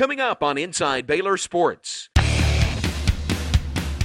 Coming 0.00 0.18
up 0.18 0.42
on 0.42 0.56
Inside 0.56 1.06
Baylor 1.06 1.36
Sports. 1.36 2.08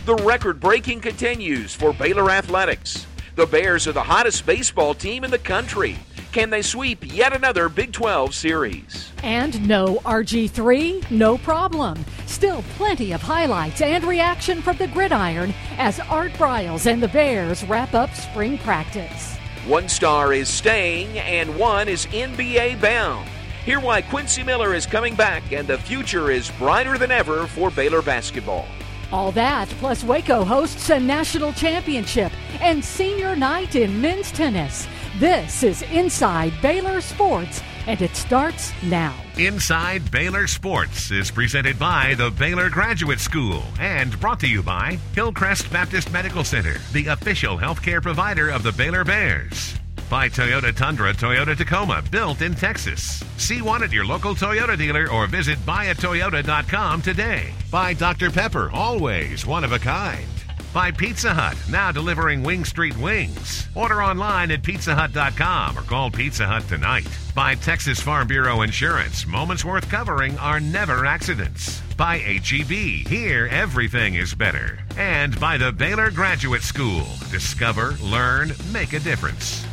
The 0.06 0.22
record 0.26 0.60
breaking 0.60 1.00
continues 1.00 1.74
for 1.74 1.94
Baylor 1.94 2.30
Athletics. 2.30 3.08
The 3.36 3.46
Bears 3.46 3.88
are 3.88 3.94
the 3.94 4.04
hottest 4.04 4.46
baseball 4.46 4.94
team 4.94 5.24
in 5.24 5.32
the 5.32 5.40
country. 5.40 5.96
Can 6.34 6.50
they 6.50 6.62
sweep 6.62 7.16
yet 7.16 7.34
another 7.34 7.70
Big 7.70 7.94
12 7.94 8.36
series? 8.36 9.14
And 9.24 9.66
no 9.66 10.02
RG3, 10.04 11.12
no 11.12 11.38
problem. 11.38 12.04
Still 12.26 12.62
plenty 12.76 13.14
of 13.14 13.22
highlights 13.22 13.80
and 13.80 14.04
reaction 14.04 14.62
from 14.62 14.76
the 14.76 14.88
gridiron 14.88 15.54
as 15.78 16.02
Art 16.02 16.34
Briles 16.34 16.92
and 16.92 17.02
the 17.02 17.08
Bears 17.08 17.64
wrap 17.64 17.94
up 17.94 18.14
spring 18.14 18.58
practice. 18.58 19.38
One 19.66 19.88
star 19.88 20.34
is 20.34 20.50
staying 20.50 21.18
and 21.20 21.58
one 21.58 21.88
is 21.88 22.06
NBA 22.08 22.82
bound. 22.82 23.30
Hear 23.66 23.80
why 23.80 24.04
Quincy 24.04 24.44
Miller 24.44 24.76
is 24.76 24.86
coming 24.86 25.16
back 25.16 25.52
and 25.52 25.68
the 25.68 25.80
future 25.80 26.30
is 26.30 26.52
brighter 26.52 27.00
than 27.00 27.10
ever 27.10 27.48
for 27.48 27.72
Baylor 27.72 28.04
basketball. 28.04 28.68
All 29.12 29.32
that, 29.32 29.68
plus 29.80 30.04
Waco 30.04 30.44
hosts 30.44 30.92
a 30.92 31.00
national 31.00 31.52
championship 31.52 32.32
and 32.62 32.86
senior 32.86 33.36
night 33.36 33.76
in 33.76 34.00
men's 34.00 34.32
tennis. 34.32 34.88
This 35.18 35.64
is 35.64 35.82
Inside 35.82 36.54
Baylor 36.62 37.02
Sports, 37.02 37.64
and 37.88 38.00
it 38.04 38.16
starts 38.16 38.72
now. 38.84 39.16
Inside 39.40 40.12
Baylor 40.12 40.46
Sports 40.46 41.10
is 41.10 41.32
presented 41.32 41.80
by 41.80 42.14
the 42.20 42.30
Baylor 42.30 42.70
Graduate 42.70 43.20
School 43.20 43.64
and 43.80 44.20
brought 44.20 44.40
to 44.42 44.48
you 44.48 44.62
by 44.62 45.00
Hillcrest 45.16 45.72
Baptist 45.72 46.12
Medical 46.14 46.44
Center, 46.44 46.76
the 46.94 47.08
official 47.08 47.58
healthcare 47.58 48.02
provider 48.02 48.50
of 48.50 48.62
the 48.62 48.74
Baylor 48.74 49.04
Bears. 49.04 49.74
By 50.10 50.30
Toyota 50.30 50.76
Tundra 50.76 51.14
Toyota 51.14 51.58
Tacoma, 51.58 52.04
built 52.12 52.42
in 52.42 52.54
Texas. 52.54 53.24
See 53.38 53.62
one 53.62 53.84
at 53.84 53.92
your 53.92 54.06
local 54.06 54.36
Toyota 54.36 54.78
dealer 54.78 55.10
or 55.12 55.28
visit 55.28 55.58
buyatoyota.com 55.60 57.02
today. 57.02 57.54
By 57.72 57.94
Dr. 57.94 58.30
Pepper, 58.30 58.70
always 58.72 59.46
one 59.46 59.64
of 59.64 59.72
a 59.72 59.80
kind 59.80 60.28
by 60.76 60.92
Pizza 60.92 61.34
Hut, 61.34 61.56
now 61.70 61.90
delivering 61.90 62.44
Wing 62.44 62.66
Street 62.66 62.98
wings. 62.98 63.66
Order 63.76 64.04
online 64.04 64.52
at 64.52 64.62
pizzahut.com 64.62 65.78
or 65.78 65.82
call 65.84 66.12
Pizza 66.12 66.46
Hut 66.46 66.68
tonight. 66.68 67.08
By 67.34 67.56
Texas 67.56 68.02
Farm 68.02 68.28
Bureau 68.28 68.62
Insurance, 68.62 69.26
moments 69.26 69.64
worth 69.64 69.90
covering 69.90 70.38
are 70.38 70.60
never 70.60 71.06
accidents. 71.06 71.82
By 71.96 72.18
HEB, 72.18 73.08
here 73.08 73.48
everything 73.50 74.16
is 74.16 74.36
better. 74.36 74.80
And 74.98 75.40
by 75.40 75.56
the 75.58 75.72
Baylor 75.72 76.12
Graduate 76.12 76.64
School, 76.64 77.06
discover, 77.32 77.96
learn, 78.02 78.52
make 78.74 78.92
a 78.92 79.00
difference. 79.00 79.66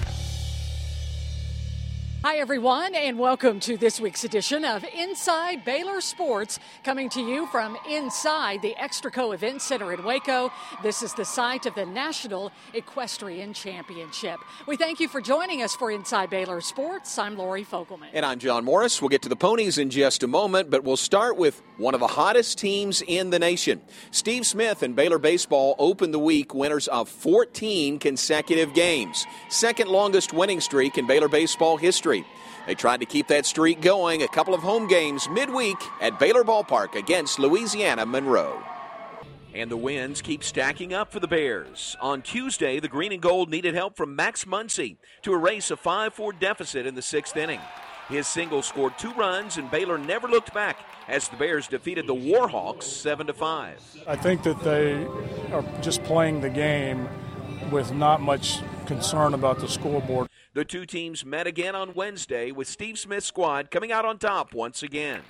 Hi, 2.24 2.36
everyone, 2.36 2.94
and 2.94 3.18
welcome 3.18 3.58
to 3.58 3.76
this 3.76 4.00
week's 4.00 4.22
edition 4.22 4.64
of 4.64 4.84
Inside 4.96 5.64
Baylor 5.64 6.00
Sports, 6.00 6.60
coming 6.84 7.08
to 7.10 7.20
you 7.20 7.48
from 7.48 7.76
inside 7.90 8.62
the 8.62 8.76
Extraco 8.78 9.34
Event 9.34 9.60
Center 9.60 9.92
in 9.92 10.04
Waco. 10.04 10.52
This 10.84 11.02
is 11.02 11.12
the 11.14 11.24
site 11.24 11.66
of 11.66 11.74
the 11.74 11.84
National 11.84 12.52
Equestrian 12.74 13.52
Championship. 13.52 14.38
We 14.68 14.76
thank 14.76 15.00
you 15.00 15.08
for 15.08 15.20
joining 15.20 15.62
us 15.62 15.74
for 15.74 15.90
Inside 15.90 16.30
Baylor 16.30 16.60
Sports. 16.60 17.18
I'm 17.18 17.36
Lori 17.36 17.64
Fogelman. 17.64 18.06
And 18.12 18.24
I'm 18.24 18.38
John 18.38 18.64
Morris. 18.64 19.02
We'll 19.02 19.08
get 19.08 19.22
to 19.22 19.28
the 19.28 19.34
ponies 19.34 19.76
in 19.76 19.90
just 19.90 20.22
a 20.22 20.28
moment, 20.28 20.70
but 20.70 20.84
we'll 20.84 20.96
start 20.96 21.36
with 21.36 21.60
one 21.76 21.92
of 21.92 21.98
the 21.98 22.06
hottest 22.06 22.56
teams 22.56 23.02
in 23.04 23.30
the 23.30 23.40
nation. 23.40 23.80
Steve 24.12 24.46
Smith 24.46 24.84
and 24.84 24.94
Baylor 24.94 25.18
Baseball 25.18 25.74
opened 25.80 26.14
the 26.14 26.20
week 26.20 26.54
winners 26.54 26.86
of 26.86 27.08
14 27.08 27.98
consecutive 27.98 28.74
games, 28.74 29.26
second 29.48 29.88
longest 29.88 30.32
winning 30.32 30.60
streak 30.60 30.96
in 30.98 31.08
Baylor 31.08 31.28
Baseball 31.28 31.76
history. 31.76 32.11
They 32.66 32.74
tried 32.74 33.00
to 33.00 33.06
keep 33.06 33.26
that 33.28 33.46
streak 33.46 33.80
going 33.80 34.22
a 34.22 34.28
couple 34.28 34.54
of 34.54 34.60
home 34.60 34.86
games 34.86 35.28
midweek 35.28 35.78
at 36.00 36.18
Baylor 36.18 36.44
Ballpark 36.44 36.94
against 36.94 37.38
Louisiana 37.38 38.06
Monroe. 38.06 38.62
And 39.54 39.70
the 39.70 39.76
wins 39.76 40.22
keep 40.22 40.42
stacking 40.42 40.94
up 40.94 41.12
for 41.12 41.20
the 41.20 41.28
Bears. 41.28 41.96
On 42.00 42.22
Tuesday, 42.22 42.80
the 42.80 42.88
Green 42.88 43.12
and 43.12 43.20
Gold 43.20 43.50
needed 43.50 43.74
help 43.74 43.96
from 43.96 44.16
Max 44.16 44.44
Muncy 44.44 44.96
to 45.22 45.34
erase 45.34 45.70
a 45.70 45.76
5 45.76 46.14
4 46.14 46.32
deficit 46.34 46.86
in 46.86 46.94
the 46.94 47.02
sixth 47.02 47.36
inning. 47.36 47.60
His 48.08 48.26
single 48.26 48.62
scored 48.62 48.98
two 48.98 49.12
runs, 49.12 49.58
and 49.58 49.70
Baylor 49.70 49.98
never 49.98 50.26
looked 50.26 50.54
back 50.54 50.78
as 51.08 51.28
the 51.28 51.36
Bears 51.36 51.68
defeated 51.68 52.06
the 52.06 52.14
Warhawks 52.14 52.84
7 52.84 53.32
5. 53.32 54.04
I 54.06 54.16
think 54.16 54.42
that 54.44 54.60
they 54.62 55.04
are 55.52 55.64
just 55.82 56.02
playing 56.04 56.40
the 56.40 56.50
game 56.50 57.08
with 57.70 57.92
not 57.92 58.20
much 58.20 58.58
concern 58.86 59.34
about 59.34 59.60
the 59.60 59.68
scoreboard. 59.68 60.28
The 60.54 60.66
two 60.66 60.84
teams 60.84 61.24
met 61.24 61.46
again 61.46 61.74
on 61.74 61.94
Wednesday 61.94 62.52
with 62.52 62.68
Steve 62.68 62.98
Smith's 62.98 63.24
squad 63.24 63.70
coming 63.70 63.90
out 63.90 64.04
on 64.04 64.18
top 64.18 64.52
once 64.52 64.82
again. 64.82 65.22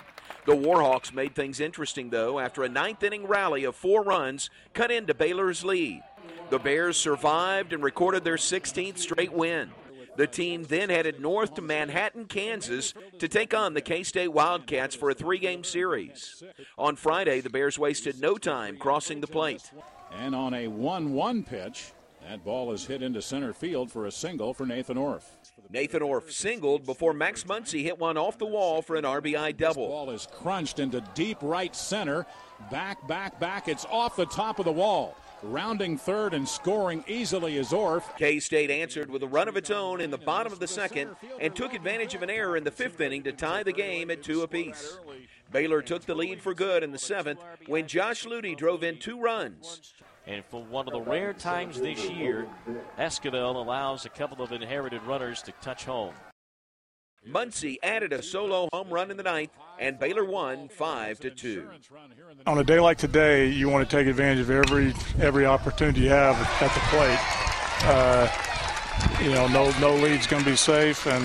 The 0.46 0.56
Warhawks 0.56 1.14
made 1.14 1.36
things 1.36 1.60
interesting, 1.60 2.10
though, 2.10 2.40
after 2.40 2.64
a 2.64 2.68
ninth 2.68 3.04
inning 3.04 3.28
rally 3.28 3.62
of 3.62 3.76
four 3.76 4.02
runs 4.02 4.50
cut 4.74 4.90
into 4.90 5.14
Baylor's 5.14 5.64
lead. 5.64 6.02
The 6.50 6.58
Bears 6.58 6.96
survived 6.96 7.72
and 7.72 7.84
recorded 7.84 8.24
their 8.24 8.34
16th 8.34 8.98
straight 8.98 9.32
win. 9.32 9.70
The 10.16 10.26
team 10.26 10.64
then 10.64 10.90
headed 10.90 11.20
north 11.20 11.54
to 11.54 11.62
Manhattan, 11.62 12.24
Kansas 12.24 12.92
to 13.20 13.28
take 13.28 13.54
on 13.54 13.74
the 13.74 13.80
K 13.80 14.02
State 14.02 14.32
Wildcats 14.32 14.96
for 14.96 15.08
a 15.08 15.14
three 15.14 15.38
game 15.38 15.62
series. 15.62 16.42
On 16.76 16.96
Friday, 16.96 17.40
the 17.40 17.48
Bears 17.48 17.78
wasted 17.78 18.20
no 18.20 18.38
time 18.38 18.76
crossing 18.76 19.20
the 19.20 19.28
plate. 19.28 19.70
And 20.10 20.34
on 20.34 20.52
a 20.52 20.66
1 20.66 21.12
1 21.12 21.44
pitch, 21.44 21.92
that 22.28 22.44
ball 22.44 22.72
is 22.72 22.86
hit 22.86 23.02
into 23.02 23.20
center 23.20 23.52
field 23.52 23.90
for 23.90 24.06
a 24.06 24.12
single 24.12 24.54
for 24.54 24.66
Nathan 24.66 24.96
Orf. 24.96 25.36
Nathan 25.70 26.02
Orf 26.02 26.30
singled 26.32 26.84
before 26.84 27.12
Max 27.12 27.44
Muncy 27.44 27.82
hit 27.82 27.98
one 27.98 28.16
off 28.16 28.38
the 28.38 28.46
wall 28.46 28.82
for 28.82 28.96
an 28.96 29.04
RBI 29.04 29.56
double. 29.56 29.86
This 29.86 29.92
ball 29.92 30.10
is 30.10 30.28
crunched 30.32 30.78
into 30.78 31.00
deep 31.14 31.38
right 31.40 31.74
center. 31.74 32.26
Back, 32.70 33.06
back, 33.08 33.40
back. 33.40 33.68
It's 33.68 33.86
off 33.86 34.16
the 34.16 34.26
top 34.26 34.58
of 34.58 34.64
the 34.64 34.72
wall. 34.72 35.16
Rounding 35.42 35.98
third 35.98 36.34
and 36.34 36.48
scoring 36.48 37.04
easily 37.08 37.56
is 37.56 37.72
Orf. 37.72 38.08
K 38.16 38.38
State 38.38 38.70
answered 38.70 39.10
with 39.10 39.24
a 39.24 39.28
run 39.28 39.48
of 39.48 39.56
its 39.56 39.70
own 39.70 40.00
in 40.00 40.10
the 40.10 40.18
bottom 40.18 40.52
of 40.52 40.60
the 40.60 40.68
second 40.68 41.16
and 41.40 41.54
took 41.54 41.74
advantage 41.74 42.14
of 42.14 42.22
an 42.22 42.30
error 42.30 42.56
in 42.56 42.62
the 42.62 42.70
fifth 42.70 43.00
inning 43.00 43.24
to 43.24 43.32
tie 43.32 43.64
the 43.64 43.72
game 43.72 44.10
at 44.10 44.22
two 44.22 44.42
apiece. 44.42 44.98
Baylor 45.50 45.82
took 45.82 46.06
the 46.06 46.14
lead 46.14 46.40
for 46.40 46.54
good 46.54 46.84
in 46.84 46.92
the 46.92 46.98
seventh 46.98 47.42
when 47.66 47.88
Josh 47.88 48.24
Ludy 48.24 48.56
drove 48.56 48.84
in 48.84 48.98
two 48.98 49.20
runs. 49.20 49.92
And 50.26 50.44
for 50.44 50.62
one 50.62 50.86
of 50.86 50.92
the 50.92 51.00
rare 51.00 51.32
times 51.32 51.80
this 51.80 52.08
year, 52.08 52.46
Esquivel 52.98 53.56
allows 53.56 54.04
a 54.04 54.08
couple 54.08 54.42
of 54.44 54.52
inherited 54.52 55.02
runners 55.02 55.42
to 55.42 55.52
touch 55.60 55.84
home. 55.84 56.14
Muncy 57.28 57.76
added 57.82 58.12
a 58.12 58.22
solo 58.22 58.68
home 58.72 58.88
run 58.88 59.10
in 59.10 59.16
the 59.16 59.22
ninth, 59.22 59.50
and 59.78 59.98
Baylor 59.98 60.24
won 60.24 60.68
five 60.68 61.20
to 61.20 61.30
two. 61.30 61.68
On 62.46 62.58
a 62.58 62.64
day 62.64 62.80
like 62.80 62.98
today, 62.98 63.48
you 63.48 63.68
want 63.68 63.88
to 63.88 63.96
take 63.96 64.08
advantage 64.08 64.40
of 64.40 64.50
every 64.50 64.92
every 65.20 65.46
opportunity 65.46 66.00
you 66.00 66.08
have 66.08 66.36
at 66.60 66.74
the 66.74 66.80
plate. 66.90 67.18
Uh, 67.84 68.28
you 69.22 69.30
know, 69.30 69.46
no 69.48 69.70
no 69.78 69.94
lead's 69.94 70.26
going 70.26 70.42
to 70.42 70.50
be 70.50 70.56
safe, 70.56 71.06
and 71.06 71.24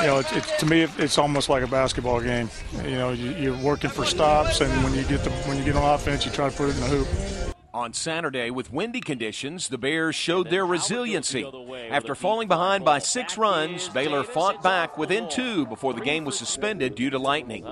you 0.00 0.06
know, 0.06 0.18
it, 0.18 0.32
it, 0.36 0.44
to 0.60 0.66
me, 0.66 0.82
it's 0.98 1.18
almost 1.18 1.48
like 1.48 1.64
a 1.64 1.66
basketball 1.66 2.20
game. 2.20 2.48
You 2.84 2.92
know, 2.92 3.10
you, 3.12 3.54
are 3.54 3.62
working 3.62 3.90
for 3.90 4.04
stops, 4.04 4.60
and 4.60 4.70
when 4.84 4.94
you 4.94 5.02
get 5.04 5.24
the 5.24 5.30
when 5.30 5.58
you 5.58 5.64
get 5.64 5.74
on 5.74 5.94
offense, 5.94 6.24
you 6.24 6.30
try 6.30 6.48
to 6.48 6.56
put 6.56 6.68
it 6.68 6.76
in 6.76 6.80
the 6.82 6.86
hoop. 6.86 7.45
On 7.76 7.92
Saturday, 7.92 8.50
with 8.50 8.72
windy 8.72 9.02
conditions, 9.02 9.68
the 9.68 9.76
Bears 9.76 10.14
showed 10.14 10.48
their 10.48 10.64
resiliency. 10.64 11.44
After 11.90 12.14
falling 12.14 12.48
behind 12.48 12.86
by 12.86 13.00
six 13.00 13.36
runs, 13.36 13.90
Baylor 13.90 14.24
fought 14.24 14.62
back 14.62 14.96
within 14.96 15.28
two 15.28 15.66
before 15.66 15.92
the 15.92 16.00
game 16.00 16.24
was 16.24 16.38
suspended 16.38 16.94
due 16.94 17.10
to 17.10 17.18
lightning. 17.18 17.64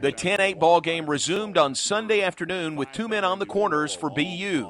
The 0.00 0.12
10 0.12 0.40
8 0.40 0.58
ball 0.58 0.80
game 0.80 1.10
resumed 1.10 1.58
on 1.58 1.74
Sunday 1.74 2.22
afternoon 2.22 2.74
with 2.74 2.90
two 2.92 3.06
men 3.06 3.22
on 3.22 3.38
the 3.38 3.44
corners 3.44 3.94
for 3.94 4.08
BU. 4.08 4.66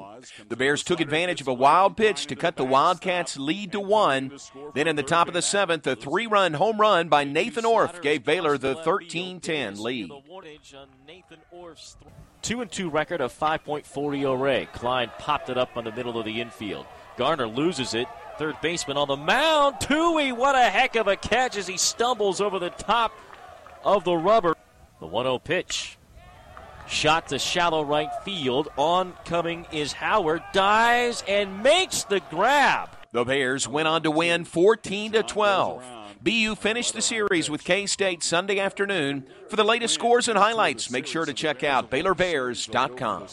The 0.49 0.57
Bears 0.57 0.83
took 0.83 0.99
advantage 0.99 1.39
of 1.39 1.47
a 1.47 1.53
wild 1.53 1.95
pitch 1.95 2.25
to 2.25 2.35
cut 2.35 2.57
the 2.57 2.65
Wildcats' 2.65 3.37
lead 3.37 3.71
to 3.71 3.79
one. 3.79 4.37
Then 4.75 4.89
in 4.89 4.97
the 4.97 5.03
top 5.03 5.29
of 5.29 5.33
the 5.33 5.41
seventh, 5.41 5.87
a 5.87 5.95
three 5.95 6.27
run 6.27 6.55
home 6.55 6.81
run 6.81 7.07
by 7.07 7.23
Nathan 7.23 7.63
Orf 7.63 8.01
gave 8.01 8.25
Baylor 8.25 8.57
the 8.57 8.75
13 8.75 9.39
10 9.39 9.81
lead. 9.81 10.11
Two 12.41 12.61
and 12.61 12.71
two 12.71 12.89
record 12.89 13.21
of 13.21 13.37
5.4 13.37 14.17
ERA. 14.17 14.65
Klein 14.67 15.11
popped 15.19 15.49
it 15.49 15.57
up 15.57 15.77
on 15.77 15.83
the 15.83 15.91
middle 15.91 16.17
of 16.17 16.25
the 16.25 16.41
infield. 16.41 16.85
Garner 17.17 17.47
loses 17.47 17.93
it. 17.93 18.07
Third 18.39 18.59
baseman 18.61 18.97
on 18.97 19.07
the 19.07 19.17
mound. 19.17 19.79
Tui, 19.79 20.31
what 20.31 20.55
a 20.55 20.63
heck 20.63 20.95
of 20.95 21.07
a 21.07 21.15
catch 21.15 21.55
as 21.55 21.67
he 21.67 21.77
stumbles 21.77 22.41
over 22.41 22.57
the 22.57 22.71
top 22.71 23.11
of 23.83 24.03
the 24.03 24.15
rubber. 24.15 24.55
The 24.99 25.05
1 25.05 25.25
0 25.25 25.39
pitch. 25.39 25.97
Shot 26.87 27.27
to 27.27 27.37
shallow 27.37 27.83
right 27.83 28.09
field. 28.25 28.69
Oncoming 28.77 29.67
is 29.71 29.93
Howard. 29.93 30.41
Dives 30.51 31.23
and 31.27 31.61
makes 31.61 32.03
the 32.05 32.21
grab. 32.31 32.89
The 33.11 33.23
Bears 33.23 33.67
went 33.67 33.87
on 33.87 34.03
to 34.03 34.11
win 34.11 34.45
14 34.45 35.11
to 35.11 35.23
12. 35.23 36.00
BU 36.23 36.53
finished 36.53 36.93
the 36.93 37.01
series 37.01 37.49
with 37.49 37.63
K 37.63 37.87
State 37.87 38.21
Sunday 38.21 38.59
afternoon. 38.59 39.25
For 39.49 39.55
the 39.55 39.63
latest 39.63 39.95
scores 39.95 40.27
and 40.27 40.37
highlights, 40.37 40.91
make 40.91 41.07
sure 41.07 41.25
to 41.25 41.33
check 41.33 41.63
out 41.63 41.89
BaylorBears.com. 41.89 43.27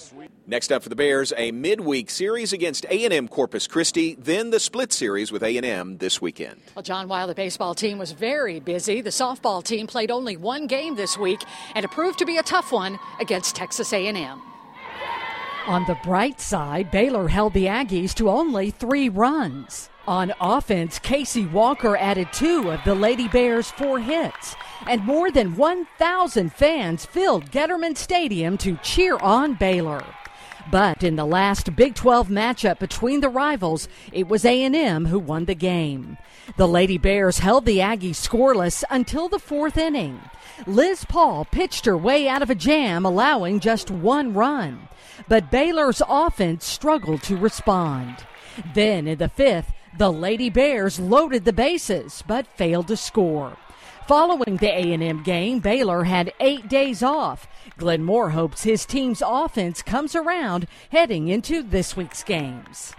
Next 0.46 0.73
up 0.73 0.82
for 0.82 0.88
the 0.88 0.96
Bears, 0.96 1.35
a 1.37 1.52
midweek 1.52 2.08
series 2.08 2.55
against 2.55 2.87
A&M 2.87 3.29
Corpus 3.29 3.67
Christi, 3.67 4.14
then 4.19 4.49
the 4.49 4.58
split 4.58 4.94
series 4.94 5.31
with 5.31 5.43
A&M 5.43 5.99
this 5.99 6.23
weekend. 6.23 6.62
Well, 6.75 6.82
John, 6.82 7.08
while 7.08 7.26
the 7.26 7.35
baseball 7.35 7.75
team 7.75 7.99
was 7.99 8.12
very 8.12 8.58
busy, 8.58 9.02
the 9.02 9.11
softball 9.11 9.62
team 9.62 9.87
played 9.87 10.11
only 10.11 10.38
one 10.38 10.67
game 10.67 10.96
this 10.96 11.19
week, 11.19 11.44
and 11.75 11.85
it 11.85 11.90
proved 11.90 12.19
to 12.20 12.25
be 12.25 12.38
a 12.38 12.43
tough 12.43 12.73
one 12.73 12.99
against 13.20 13.55
Texas 13.55 13.93
A&M. 13.93 14.40
On 15.67 15.85
the 15.85 15.99
bright 16.02 16.40
side, 16.40 16.90
Baylor 16.90 17.29
held 17.29 17.52
the 17.52 17.67
Aggies 17.67 18.14
to 18.14 18.31
only 18.31 18.70
three 18.70 19.11
runs. 19.11 19.90
On 20.08 20.32
offense, 20.40 20.99
Casey 20.99 21.44
Walker 21.44 21.94
added 21.94 22.32
two 22.32 22.70
of 22.70 22.82
the 22.82 22.94
Lady 22.94 23.28
Bears' 23.28 23.70
four 23.70 24.00
hits, 24.00 24.56
and 24.87 25.05
more 25.05 25.31
than 25.31 25.55
1,000 25.55 26.50
fans 26.50 27.05
filled 27.05 27.50
Getterman 27.50 27.94
Stadium 27.94 28.56
to 28.56 28.78
cheer 28.78 29.19
on 29.19 29.52
Baylor. 29.52 30.02
But 30.70 31.02
in 31.02 31.16
the 31.16 31.26
last 31.26 31.76
Big 31.76 31.94
12 31.94 32.28
matchup 32.28 32.78
between 32.78 33.20
the 33.20 33.28
rivals, 33.28 33.87
it 34.10 34.28
was 34.28 34.46
A&M 34.46 35.05
who 35.05 35.19
won 35.19 35.44
the 35.44 35.55
game. 35.55 36.16
The 36.56 36.66
Lady 36.66 36.96
Bears 36.96 37.40
held 37.40 37.66
the 37.66 37.81
Aggies 37.81 38.16
scoreless 38.16 38.84
until 38.88 39.28
the 39.28 39.38
fourth 39.38 39.76
inning. 39.76 40.22
Liz 40.66 41.04
Paul 41.04 41.44
pitched 41.44 41.84
her 41.84 41.99
way 41.99 42.26
out 42.26 42.40
of 42.40 42.49
a 42.49 42.54
jam, 42.54 43.04
allowing 43.04 43.61
just 43.61 43.90
one 43.90 44.32
run. 44.32 44.88
But 45.28 45.50
Baylor's 45.50 46.00
offense 46.08 46.64
struggled 46.64 47.22
to 47.25 47.37
respond. 47.37 48.25
Then 48.75 49.06
in 49.06 49.19
the 49.19 49.28
fifth, 49.28 49.75
the 49.98 50.12
Lady 50.12 50.48
Bears 50.48 51.00
loaded 51.00 51.44
the 51.44 51.52
bases 51.52 52.22
but 52.26 52.46
failed 52.46 52.88
to 52.88 52.96
score. 52.96 53.56
Following 54.06 54.56
the 54.56 54.68
A&M 54.68 55.22
game, 55.22 55.58
Baylor 55.58 56.04
had 56.04 56.32
8 56.40 56.68
days 56.68 57.02
off. 57.02 57.46
Glenn 57.76 58.04
Moore 58.04 58.30
hopes 58.30 58.62
his 58.62 58.86
team's 58.86 59.22
offense 59.26 59.82
comes 59.82 60.14
around 60.14 60.66
heading 60.90 61.28
into 61.28 61.62
this 61.62 61.96
week's 61.96 62.22
games. 62.22 62.94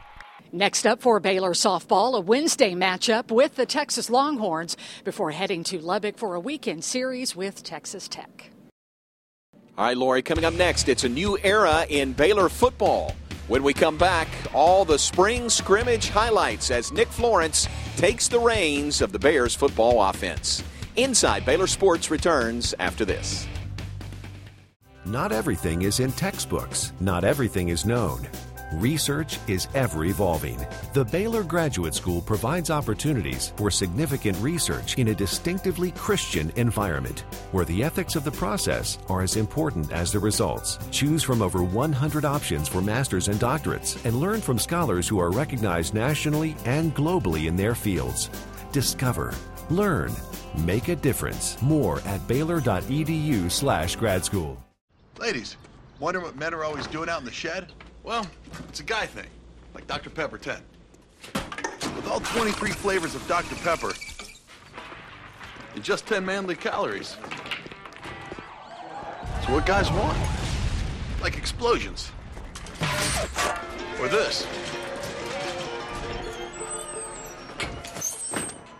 Next 0.52 0.86
up 0.86 1.02
for 1.02 1.20
Baylor 1.20 1.54
softball, 1.54 2.16
a 2.16 2.20
Wednesday 2.20 2.74
matchup 2.74 3.32
with 3.32 3.56
the 3.56 3.66
Texas 3.66 4.10
Longhorns 4.10 4.76
before 5.04 5.32
heading 5.32 5.64
to 5.66 5.80
Lubbock 5.80 6.18
for 6.18 6.36
a 6.36 6.40
weekend 6.40 6.84
series 6.84 7.36
with 7.36 7.64
Texas 7.64 8.08
Tech. 8.08 8.52
All 9.78 9.86
right, 9.86 9.98
Lori, 9.98 10.22
coming 10.22 10.44
up 10.44 10.54
next, 10.54 10.90
it's 10.90 11.06
a 11.06 11.10
new 11.10 11.38
era 11.44 11.86
in 11.88 12.14
Baylor 12.14 12.50
football. 12.50 13.16
When 13.50 13.64
we 13.64 13.74
come 13.74 13.98
back, 13.98 14.28
all 14.54 14.86
the 14.86 15.00
spring 15.00 15.50
scrimmage 15.50 16.10
highlights 16.10 16.70
as 16.70 16.92
Nick 16.92 17.08
Florence 17.08 17.68
takes 17.98 18.28
the 18.28 18.38
reins 18.38 19.02
of 19.02 19.12
the 19.12 19.18
Bears 19.18 19.56
football 19.56 20.04
offense. 20.04 20.64
Inside 20.96 21.48
Baylor 21.48 21.66
Sports 21.66 22.12
returns 22.12 22.76
after 22.78 23.06
this. 23.06 23.48
Not 25.04 25.32
everything 25.32 25.82
is 25.82 26.00
in 26.00 26.12
textbooks, 26.12 26.94
not 27.00 27.24
everything 27.24 27.70
is 27.70 27.88
known. 27.88 28.28
Research 28.74 29.40
is 29.48 29.68
ever 29.74 30.06
evolving. 30.06 30.64
The 30.94 31.04
Baylor 31.04 31.44
Graduate 31.44 31.96
School 31.96 32.22
provides 32.22 32.70
opportunities 32.70 33.52
for 33.56 33.72
significant 33.72 34.38
research 34.40 34.98
in 34.98 35.08
a 35.08 35.16
distinctively 35.16 35.92
Christian 35.92 36.52
environment 36.56 37.22
where 37.52 37.66
the 37.66 37.84
ethics 37.84 38.16
of 38.16 38.24
the 38.24 38.32
process 38.32 39.00
are 39.10 39.22
as 39.22 39.38
important 39.38 39.92
as 39.92 40.12
the 40.12 40.20
results. 40.20 40.78
Choose 40.92 41.24
from 41.24 41.42
over 41.42 41.64
100 41.64 42.26
options 42.26 42.68
for 42.68 42.82
masters 42.82 43.28
and 43.28 43.40
doctorates 43.40 44.04
and 44.06 44.20
learn 44.20 44.40
from 44.40 44.60
scholars 44.60 45.08
who 45.08 45.20
are 45.20 45.32
recognized 45.32 45.96
nationally 45.96 46.56
and 46.66 46.96
globally 46.96 47.48
in 47.48 47.56
their 47.56 47.74
fields. 47.74 48.30
Discover, 48.72 49.34
learn, 49.72 50.12
make 50.56 50.90
a 50.90 50.96
difference. 50.96 51.60
More 51.62 52.02
at 52.02 52.28
baylor.edu/slash 52.28 53.96
grad 53.96 54.24
school. 54.24 54.64
Ladies, 55.18 55.58
wonder 56.00 56.20
what 56.20 56.36
men 56.36 56.54
are 56.54 56.64
always 56.64 56.86
doing 56.88 57.10
out 57.10 57.20
in 57.20 57.26
the 57.26 57.32
shed? 57.32 57.68
Well, 58.10 58.26
it's 58.68 58.80
a 58.80 58.84
guy 58.84 59.06
thing, 59.06 59.28
like 59.76 59.86
Dr. 59.86 60.10
Pepper 60.10 60.40
10. 60.40 60.60
With 61.96 62.08
all 62.10 62.20
23 62.20 62.72
flavors 62.72 63.14
of 63.14 63.28
Dr. 63.28 63.54
Pepper, 63.58 63.94
and 65.76 65.84
just 65.84 66.08
10 66.08 66.26
manly 66.26 66.56
calories. 66.56 67.18
It's 69.38 69.48
what 69.48 69.68
guys 69.68 69.92
want. 69.92 70.18
Like 71.22 71.38
explosions. 71.38 72.12
Or 74.02 74.08
this. 74.08 74.48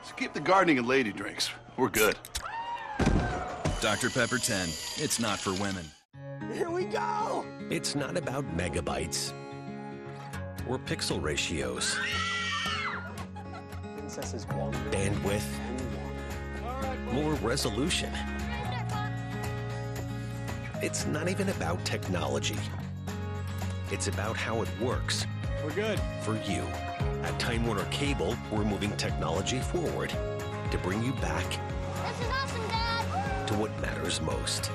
So 0.06 0.16
keep 0.18 0.34
the 0.34 0.40
gardening 0.40 0.80
and 0.80 0.88
lady 0.88 1.12
drinks. 1.12 1.52
We're 1.78 1.90
good. 1.90 2.18
Dr. 3.80 4.10
Pepper 4.10 4.40
10. 4.40 4.70
It's 4.98 5.20
not 5.20 5.38
for 5.38 5.54
women. 5.62 5.86
Here 6.52 6.72
we 6.72 6.86
go! 6.86 7.39
It's 7.70 7.94
not 7.94 8.18
about 8.18 8.46
megabytes 8.58 9.32
or 10.68 10.80
pixel 10.80 11.22
ratios. 11.22 11.96
Bandwidth. 14.90 15.46
More 17.14 17.34
resolution. 17.36 18.12
It's 20.82 21.06
not 21.06 21.30
even 21.30 21.50
about 21.50 21.86
technology. 21.86 22.58
It's 23.92 24.08
about 24.08 24.36
how 24.36 24.64
it 24.64 24.70
works. 24.82 25.28
We're 25.64 25.70
good. 25.70 26.00
For 26.24 26.38
you. 26.50 26.64
At 27.22 27.40
Time 27.40 27.68
Warner 27.68 27.86
Cable, 27.92 28.36
we're 28.52 28.66
moving 28.66 28.98
technology 28.98 29.60
forward 29.60 30.10
to 30.72 30.78
bring 30.80 31.04
you 31.04 31.14
back 31.14 31.46
awesome, 32.04 33.46
to 33.46 33.54
what 33.54 33.80
matters 33.80 34.22
most. 34.22 34.72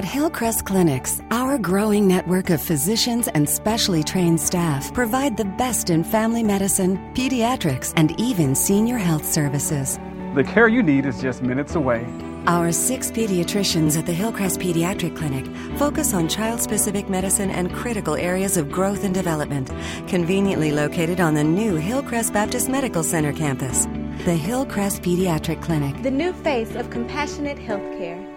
At 0.00 0.06
Hillcrest 0.06 0.64
Clinics, 0.64 1.20
our 1.30 1.58
growing 1.58 2.08
network 2.08 2.48
of 2.48 2.62
physicians 2.62 3.28
and 3.28 3.46
specially 3.46 4.02
trained 4.02 4.40
staff 4.40 4.94
provide 4.94 5.36
the 5.36 5.44
best 5.44 5.90
in 5.90 6.04
family 6.04 6.42
medicine, 6.42 6.96
pediatrics, 7.12 7.92
and 7.96 8.18
even 8.18 8.54
senior 8.54 8.96
health 8.96 9.30
services. 9.30 9.98
The 10.34 10.42
care 10.42 10.68
you 10.68 10.82
need 10.82 11.04
is 11.04 11.20
just 11.20 11.42
minutes 11.42 11.74
away. 11.74 12.06
Our 12.46 12.72
six 12.72 13.10
pediatricians 13.10 13.98
at 13.98 14.06
the 14.06 14.14
Hillcrest 14.14 14.58
Pediatric 14.58 15.18
Clinic 15.18 15.44
focus 15.76 16.14
on 16.14 16.30
child 16.30 16.62
specific 16.62 17.10
medicine 17.10 17.50
and 17.50 17.70
critical 17.70 18.14
areas 18.14 18.56
of 18.56 18.72
growth 18.72 19.04
and 19.04 19.12
development, 19.12 19.70
conveniently 20.08 20.72
located 20.72 21.20
on 21.20 21.34
the 21.34 21.44
new 21.44 21.76
Hillcrest 21.76 22.32
Baptist 22.32 22.70
Medical 22.70 23.02
Center 23.02 23.34
campus. 23.34 23.84
The 24.24 24.34
Hillcrest 24.34 25.02
Pediatric 25.02 25.60
Clinic, 25.60 26.02
the 26.02 26.10
new 26.10 26.32
face 26.32 26.74
of 26.74 26.88
compassionate 26.88 27.58
healthcare. 27.58 28.29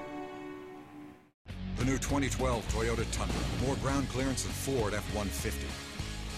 The 1.84 1.92
new 1.92 1.98
2012 1.98 2.66
Toyota 2.70 3.06
Tundra, 3.12 3.36
more 3.62 3.76
ground 3.84 4.08
clearance 4.08 4.44
than 4.44 4.54
Ford 4.54 4.94
F-150. 4.94 5.68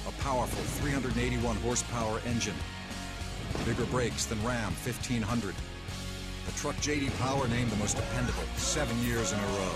A 0.09 0.11
powerful 0.23 0.63
381 0.81 1.55
horsepower 1.57 2.19
engine. 2.25 2.55
Bigger 3.63 3.85
brakes 3.85 4.25
than 4.25 4.43
Ram 4.43 4.73
1500. 4.73 5.53
The 6.47 6.51
truck 6.53 6.75
J.D. 6.81 7.11
Power 7.19 7.47
named 7.47 7.69
the 7.69 7.75
most 7.75 7.95
dependable 7.95 8.41
seven 8.55 8.97
years 9.03 9.33
in 9.33 9.37
a 9.37 9.45
row. 9.45 9.75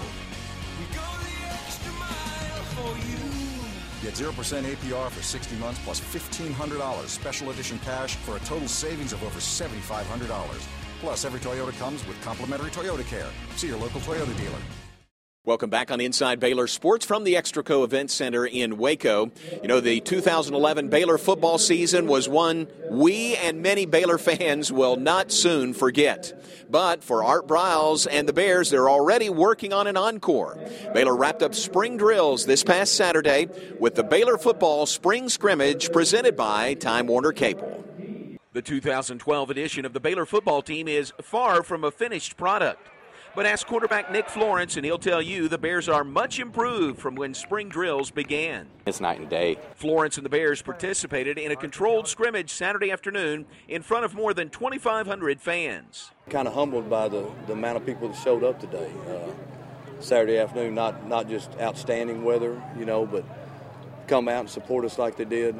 Get 4.01 4.15
0% 4.15 4.33
APR 4.33 5.11
for 5.11 5.21
60 5.21 5.55
months 5.57 5.79
plus 5.83 6.01
$1,500 6.01 7.07
special 7.07 7.51
edition 7.51 7.77
cash 7.85 8.15
for 8.15 8.37
a 8.37 8.39
total 8.39 8.67
savings 8.67 9.13
of 9.13 9.23
over 9.23 9.37
$7,500. 9.37 10.67
Plus, 10.99 11.25
every 11.25 11.39
Toyota 11.39 11.77
comes 11.77 12.03
with 12.07 12.19
complimentary 12.23 12.71
Toyota 12.71 13.05
Care. 13.05 13.29
See 13.55 13.67
your 13.67 13.77
local 13.77 14.01
Toyota 14.01 14.35
dealer. 14.35 14.78
Welcome 15.49 15.71
back 15.71 15.89
on 15.89 15.99
Inside 15.99 16.39
Baylor 16.39 16.67
Sports 16.67 17.07
from 17.07 17.23
the 17.23 17.33
Extraco 17.33 17.83
Event 17.83 18.11
Center 18.11 18.45
in 18.45 18.77
Waco. 18.77 19.31
You 19.63 19.67
know, 19.67 19.79
the 19.79 19.99
2011 19.99 20.89
Baylor 20.89 21.17
football 21.17 21.57
season 21.57 22.05
was 22.05 22.29
one 22.29 22.67
we 22.91 23.35
and 23.35 23.63
many 23.63 23.87
Baylor 23.87 24.19
fans 24.19 24.71
will 24.71 24.95
not 24.95 25.31
soon 25.31 25.73
forget. 25.73 26.39
But 26.69 27.03
for 27.03 27.23
Art 27.23 27.47
Briles 27.47 28.05
and 28.07 28.29
the 28.29 28.33
Bears, 28.33 28.69
they're 28.69 28.91
already 28.91 29.31
working 29.31 29.73
on 29.73 29.87
an 29.87 29.97
encore. 29.97 30.55
Baylor 30.93 31.15
wrapped 31.15 31.41
up 31.41 31.55
spring 31.55 31.97
drills 31.97 32.45
this 32.45 32.63
past 32.63 32.93
Saturday 32.93 33.47
with 33.79 33.95
the 33.95 34.03
Baylor 34.03 34.37
football 34.37 34.85
spring 34.85 35.29
scrimmage 35.29 35.91
presented 35.91 36.37
by 36.37 36.75
Time 36.75 37.07
Warner 37.07 37.31
Cable. 37.31 37.83
The 38.53 38.61
2012 38.61 39.49
edition 39.49 39.85
of 39.85 39.93
the 39.93 39.99
Baylor 39.99 40.27
football 40.27 40.61
team 40.61 40.87
is 40.87 41.11
far 41.23 41.63
from 41.63 41.83
a 41.83 41.89
finished 41.89 42.37
product. 42.37 42.87
But 43.39 43.45
ask 43.45 43.65
quarterback 43.65 44.11
Nick 44.11 44.27
Florence, 44.27 44.75
and 44.75 44.83
he'll 44.83 44.99
tell 44.99 45.21
you 45.21 45.47
the 45.47 45.57
Bears 45.57 45.87
are 45.87 46.03
much 46.03 46.39
improved 46.39 46.99
from 46.99 47.15
when 47.15 47.33
spring 47.33 47.69
drills 47.69 48.11
began. 48.11 48.67
It's 48.85 48.99
night 48.99 49.21
and 49.21 49.29
day. 49.29 49.57
Florence 49.75 50.17
and 50.17 50.25
the 50.25 50.29
Bears 50.29 50.61
participated 50.61 51.37
in 51.37 51.49
a 51.49 51.55
controlled 51.55 52.09
scrimmage 52.09 52.51
Saturday 52.51 52.91
afternoon 52.91 53.45
in 53.69 53.81
front 53.81 54.03
of 54.03 54.13
more 54.13 54.33
than 54.33 54.49
2,500 54.49 55.39
fans. 55.39 56.11
Kind 56.29 56.49
of 56.49 56.53
humbled 56.53 56.89
by 56.89 57.07
the, 57.07 57.31
the 57.47 57.53
amount 57.53 57.77
of 57.77 57.85
people 57.85 58.09
that 58.09 58.17
showed 58.17 58.43
up 58.43 58.59
today. 58.59 58.91
Uh, 59.07 59.31
Saturday 60.01 60.37
afternoon, 60.37 60.75
not, 60.75 61.07
not 61.07 61.29
just 61.29 61.49
outstanding 61.61 62.25
weather, 62.25 62.61
you 62.77 62.83
know, 62.83 63.05
but 63.05 63.23
come 64.07 64.27
out 64.27 64.41
and 64.41 64.49
support 64.49 64.83
us 64.83 64.97
like 64.97 65.15
they 65.15 65.23
did 65.23 65.55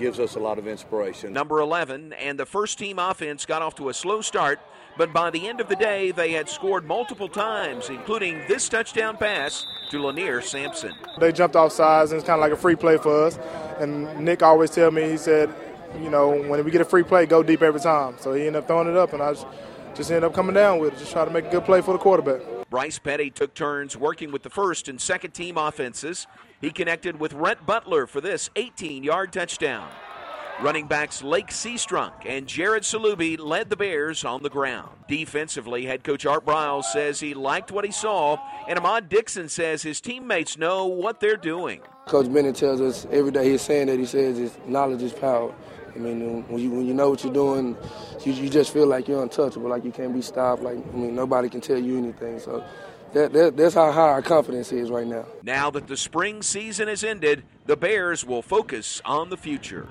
gives 0.00 0.18
us 0.18 0.34
a 0.34 0.40
lot 0.40 0.58
of 0.58 0.66
inspiration. 0.66 1.32
Number 1.32 1.60
11, 1.60 2.14
and 2.14 2.38
the 2.38 2.46
first 2.46 2.78
team 2.78 2.98
offense 2.98 3.44
got 3.44 3.62
off 3.62 3.74
to 3.76 3.90
a 3.90 3.94
slow 3.94 4.22
start, 4.22 4.58
but 4.96 5.12
by 5.12 5.30
the 5.30 5.46
end 5.46 5.60
of 5.60 5.68
the 5.68 5.76
day, 5.76 6.10
they 6.10 6.32
had 6.32 6.48
scored 6.48 6.86
multiple 6.86 7.28
times, 7.28 7.90
including 7.90 8.40
this 8.48 8.68
touchdown 8.68 9.16
pass 9.16 9.66
to 9.90 9.98
Lanear 9.98 10.42
Sampson. 10.42 10.94
They 11.20 11.30
jumped 11.30 11.54
off 11.54 11.72
sides, 11.72 12.10
and 12.10 12.18
it's 12.18 12.26
kind 12.26 12.38
of 12.38 12.40
like 12.40 12.52
a 12.52 12.60
free 12.60 12.76
play 12.76 12.96
for 12.96 13.26
us. 13.26 13.38
And 13.78 14.24
Nick 14.24 14.42
always 14.42 14.70
tell 14.70 14.90
me, 14.90 15.08
he 15.10 15.16
said, 15.16 15.54
you 16.02 16.10
know, 16.10 16.30
when 16.30 16.64
we 16.64 16.70
get 16.70 16.80
a 16.80 16.84
free 16.84 17.02
play, 17.02 17.26
go 17.26 17.42
deep 17.42 17.62
every 17.62 17.80
time. 17.80 18.16
So 18.18 18.32
he 18.32 18.46
ended 18.46 18.56
up 18.56 18.66
throwing 18.66 18.88
it 18.88 18.96
up, 18.96 19.12
and 19.12 19.22
I 19.22 19.34
just, 19.34 19.46
just 19.94 20.10
ended 20.10 20.24
up 20.24 20.34
coming 20.34 20.54
down 20.54 20.78
with 20.78 20.94
it, 20.94 20.98
just 20.98 21.12
try 21.12 21.24
to 21.24 21.30
make 21.30 21.46
a 21.46 21.50
good 21.50 21.64
play 21.64 21.82
for 21.82 21.92
the 21.92 21.98
quarterback. 21.98 22.40
Bryce 22.70 22.98
Petty 22.98 23.30
took 23.30 23.52
turns 23.52 23.96
working 23.96 24.32
with 24.32 24.44
the 24.44 24.50
first 24.50 24.88
and 24.88 25.00
second 25.00 25.32
team 25.32 25.58
offenses. 25.58 26.26
He 26.60 26.70
connected 26.70 27.18
with 27.18 27.32
Rhett 27.32 27.64
Butler 27.64 28.06
for 28.06 28.20
this 28.20 28.50
18 28.54 29.02
yard 29.02 29.32
touchdown. 29.32 29.88
Running 30.60 30.86
backs 30.86 31.22
Lache 31.22 31.52
Seastrunk 31.52 32.26
and 32.26 32.46
Jared 32.46 32.82
Salubi 32.82 33.38
led 33.38 33.70
the 33.70 33.76
Bears 33.76 34.26
on 34.26 34.42
the 34.42 34.50
ground. 34.50 34.90
Defensively, 35.08 35.86
head 35.86 36.04
coach 36.04 36.26
Art 36.26 36.44
Briles 36.44 36.84
says 36.84 37.18
he 37.18 37.32
liked 37.32 37.72
what 37.72 37.86
he 37.86 37.90
saw, 37.90 38.36
and 38.68 38.78
Ahmad 38.78 39.08
Dixon 39.08 39.48
says 39.48 39.82
his 39.82 40.02
teammates 40.02 40.58
know 40.58 40.84
what 40.84 41.18
they're 41.18 41.38
doing. 41.38 41.80
Coach 42.06 42.30
Bennett 42.30 42.56
tells 42.56 42.82
us 42.82 43.06
every 43.10 43.30
day 43.30 43.52
he's 43.52 43.62
saying 43.62 43.86
that 43.86 43.98
he 43.98 44.04
says 44.04 44.38
is 44.38 44.54
knowledge 44.66 45.00
is 45.00 45.12
power. 45.14 45.54
I 45.94 45.98
mean, 45.98 46.44
when 46.48 46.60
you 46.60 46.70
when 46.70 46.86
you 46.86 46.92
know 46.92 47.08
what 47.08 47.24
you're 47.24 47.32
doing, 47.32 47.74
you, 48.26 48.32
you 48.34 48.50
just 48.50 48.70
feel 48.70 48.86
like 48.86 49.08
you're 49.08 49.22
untouchable, 49.22 49.70
like 49.70 49.84
you 49.84 49.92
can't 49.92 50.12
be 50.12 50.20
stopped. 50.20 50.62
Like 50.62 50.76
I 50.76 50.96
mean, 50.96 51.14
nobody 51.14 51.48
can 51.48 51.62
tell 51.62 51.78
you 51.78 51.96
anything. 51.96 52.38
So 52.38 52.62
that, 53.12 53.32
that, 53.32 53.56
that's 53.56 53.74
how 53.74 53.90
high 53.92 54.10
our 54.10 54.22
confidence 54.22 54.72
is 54.72 54.90
right 54.90 55.06
now. 55.06 55.26
Now 55.42 55.70
that 55.70 55.86
the 55.86 55.96
spring 55.96 56.42
season 56.42 56.88
has 56.88 57.04
ended, 57.04 57.44
the 57.66 57.76
Bears 57.76 58.24
will 58.24 58.42
focus 58.42 59.00
on 59.04 59.30
the 59.30 59.36
future. 59.36 59.88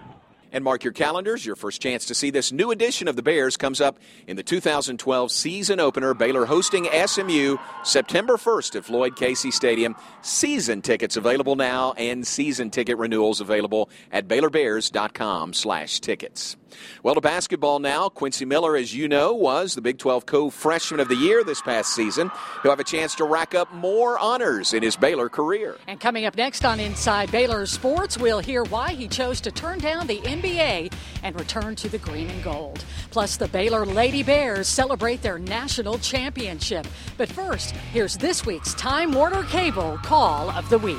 And 0.51 0.63
mark 0.63 0.83
your 0.83 0.93
calendars. 0.93 1.45
Your 1.45 1.55
first 1.55 1.79
chance 1.81 2.05
to 2.05 2.15
see 2.15 2.31
this 2.31 2.51
new 2.51 2.71
edition 2.71 3.07
of 3.07 3.15
the 3.15 3.21
Bears 3.21 3.55
comes 3.55 3.79
up 3.79 3.99
in 4.25 4.35
the 4.35 4.41
2012 4.41 5.31
season 5.31 5.79
opener. 5.79 6.13
Baylor 6.15 6.45
hosting 6.45 6.87
SMU 7.05 7.57
September 7.83 8.35
1st 8.35 8.77
at 8.77 8.85
Floyd 8.85 9.15
Casey 9.15 9.51
Stadium. 9.51 9.95
Season 10.23 10.81
tickets 10.81 11.17
available 11.17 11.55
now 11.55 11.93
and 11.93 12.25
season 12.25 12.71
ticket 12.71 12.97
renewals 12.97 13.41
available 13.41 13.89
at 14.11 14.27
BaylorBears.com 14.27 15.53
slash 15.53 15.99
tickets. 15.99 16.57
Well, 17.03 17.15
to 17.15 17.21
basketball 17.21 17.79
now. 17.79 18.09
Quincy 18.09 18.45
Miller, 18.45 18.75
as 18.75 18.93
you 18.93 19.07
know, 19.07 19.33
was 19.33 19.75
the 19.75 19.81
Big 19.81 19.97
12 19.97 20.25
co-freshman 20.25 20.99
of 20.99 21.07
the 21.07 21.15
year 21.15 21.43
this 21.43 21.61
past 21.61 21.93
season. 21.93 22.31
He'll 22.61 22.71
have 22.71 22.79
a 22.79 22.83
chance 22.83 23.15
to 23.15 23.23
rack 23.23 23.55
up 23.55 23.73
more 23.73 24.17
honors 24.19 24.73
in 24.73 24.83
his 24.83 24.95
Baylor 24.95 25.29
career. 25.29 25.77
And 25.87 25.99
coming 25.99 26.25
up 26.25 26.35
next 26.35 26.65
on 26.65 26.79
Inside 26.79 27.31
Baylor 27.31 27.65
Sports, 27.65 28.17
we'll 28.17 28.39
hear 28.39 28.63
why 28.63 28.93
he 28.93 29.07
chose 29.07 29.41
to 29.41 29.51
turn 29.51 29.79
down 29.79 30.07
the 30.07 30.19
NBA 30.19 30.93
and 31.23 31.39
return 31.39 31.75
to 31.77 31.89
the 31.89 31.97
green 31.97 32.29
and 32.29 32.43
gold. 32.43 32.83
Plus, 33.11 33.37
the 33.37 33.47
Baylor 33.47 33.85
Lady 33.85 34.23
Bears 34.23 34.67
celebrate 34.67 35.21
their 35.21 35.39
national 35.39 35.97
championship. 35.99 36.87
But 37.17 37.29
first, 37.29 37.71
here's 37.71 38.17
this 38.17 38.45
week's 38.45 38.73
Time 38.73 39.11
Warner 39.11 39.43
Cable 39.43 39.97
Call 40.03 40.49
of 40.51 40.69
the 40.69 40.77
Week. 40.77 40.97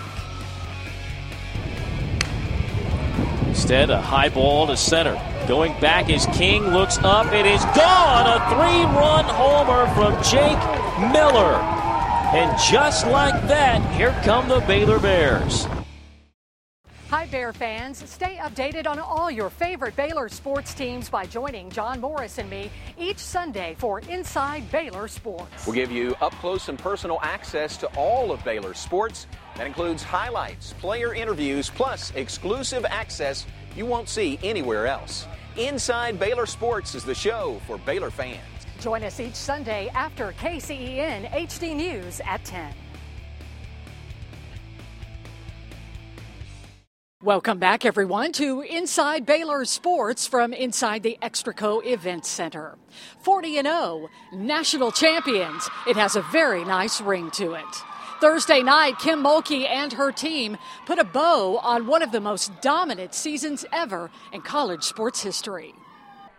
Instead, 3.47 3.91
a 3.91 4.01
high 4.01 4.29
ball 4.29 4.67
to 4.69 4.77
center. 4.77 5.15
Going 5.51 5.73
back 5.81 6.11
as 6.11 6.27
King 6.27 6.69
looks 6.69 6.99
up. 6.99 7.33
It 7.33 7.45
is 7.45 7.65
gone. 7.75 8.25
A 8.25 8.39
three 8.51 8.85
run 8.97 9.25
homer 9.25 9.89
from 9.97 10.13
Jake 10.23 10.57
Miller. 11.13 11.57
And 12.33 12.57
just 12.71 13.05
like 13.09 13.35
that, 13.49 13.83
here 13.97 14.13
come 14.23 14.49
the 14.49 14.61
Baylor 14.61 15.01
Bears. 15.01 15.67
Hi, 17.09 17.27
Bear 17.27 17.53
fans. 17.53 18.09
Stay 18.09 18.37
updated 18.37 18.87
on 18.87 19.01
all 19.01 19.29
your 19.29 19.51
favorite 19.51 19.97
Baylor 19.97 20.29
sports 20.29 20.73
teams 20.73 21.11
by 21.11 21.27
joining 21.27 21.69
John 21.69 22.01
Morris 22.01 22.39
and 22.39 22.49
me 22.49 22.71
each 22.97 23.19
Sunday 23.19 23.75
for 23.77 23.99
Inside 24.03 24.71
Baylor 24.71 25.09
Sports. 25.09 25.67
We'll 25.67 25.75
give 25.75 25.91
you 25.91 26.15
up 26.21 26.33
close 26.35 26.69
and 26.69 26.79
personal 26.79 27.19
access 27.23 27.77
to 27.79 27.89
all 27.97 28.31
of 28.31 28.45
Baylor 28.45 28.75
sports. 28.75 29.27
That 29.57 29.67
includes 29.67 30.05
highlights, 30.05 30.75
player 30.75 31.13
interviews, 31.13 31.69
plus 31.69 32.13
exclusive 32.15 32.85
access 32.85 33.47
you 33.77 33.87
won't 33.87 34.09
see 34.09 34.39
anywhere 34.45 34.87
else. 34.87 35.27
Inside 35.57 36.21
Baylor 36.21 36.47
Sports 36.47 36.95
is 36.95 37.05
the 37.05 37.15
show 37.15 37.61
for 37.67 37.77
Baylor 37.79 38.11
fans. 38.11 38.39
Join 38.81 39.03
us 39.03 39.19
each 39.19 39.35
Sunday 39.35 39.91
after 39.95 40.33
KCEN 40.33 41.29
HD 41.31 41.75
News 41.75 42.21
at 42.25 42.45
10. 42.45 42.73
Welcome 47.23 47.59
back, 47.59 47.85
everyone, 47.85 48.33
to 48.33 48.63
Inside 48.63 49.27
Baylor 49.27 49.65
Sports 49.65 50.27
from 50.27 50.53
inside 50.53 51.03
the 51.03 51.19
Extraco 51.21 51.85
Event 51.85 52.25
Center. 52.25 52.79
40 53.23 53.59
and 53.59 53.67
0, 53.67 54.09
national 54.33 54.93
champions. 54.93 55.69
It 55.87 55.97
has 55.97 56.15
a 56.17 56.23
very 56.23 56.65
nice 56.65 57.01
ring 57.01 57.31
to 57.33 57.55
it. 57.55 57.85
Thursday 58.21 58.63
night, 58.63 58.99
Kim 58.99 59.23
Mulkey 59.23 59.67
and 59.67 59.95
her 59.95 60.13
team 60.13 60.59
put 60.85 60.99
a 60.99 61.05
bow 61.05 61.57
on 61.57 61.87
one 61.87 62.03
of 62.03 62.13
the 62.13 62.21
most 62.21 62.53
dominant 62.61 63.15
seasons 63.15 63.65
ever 63.73 64.11
in 64.31 64.43
college 64.43 64.83
sports 64.83 65.23
history. 65.23 65.75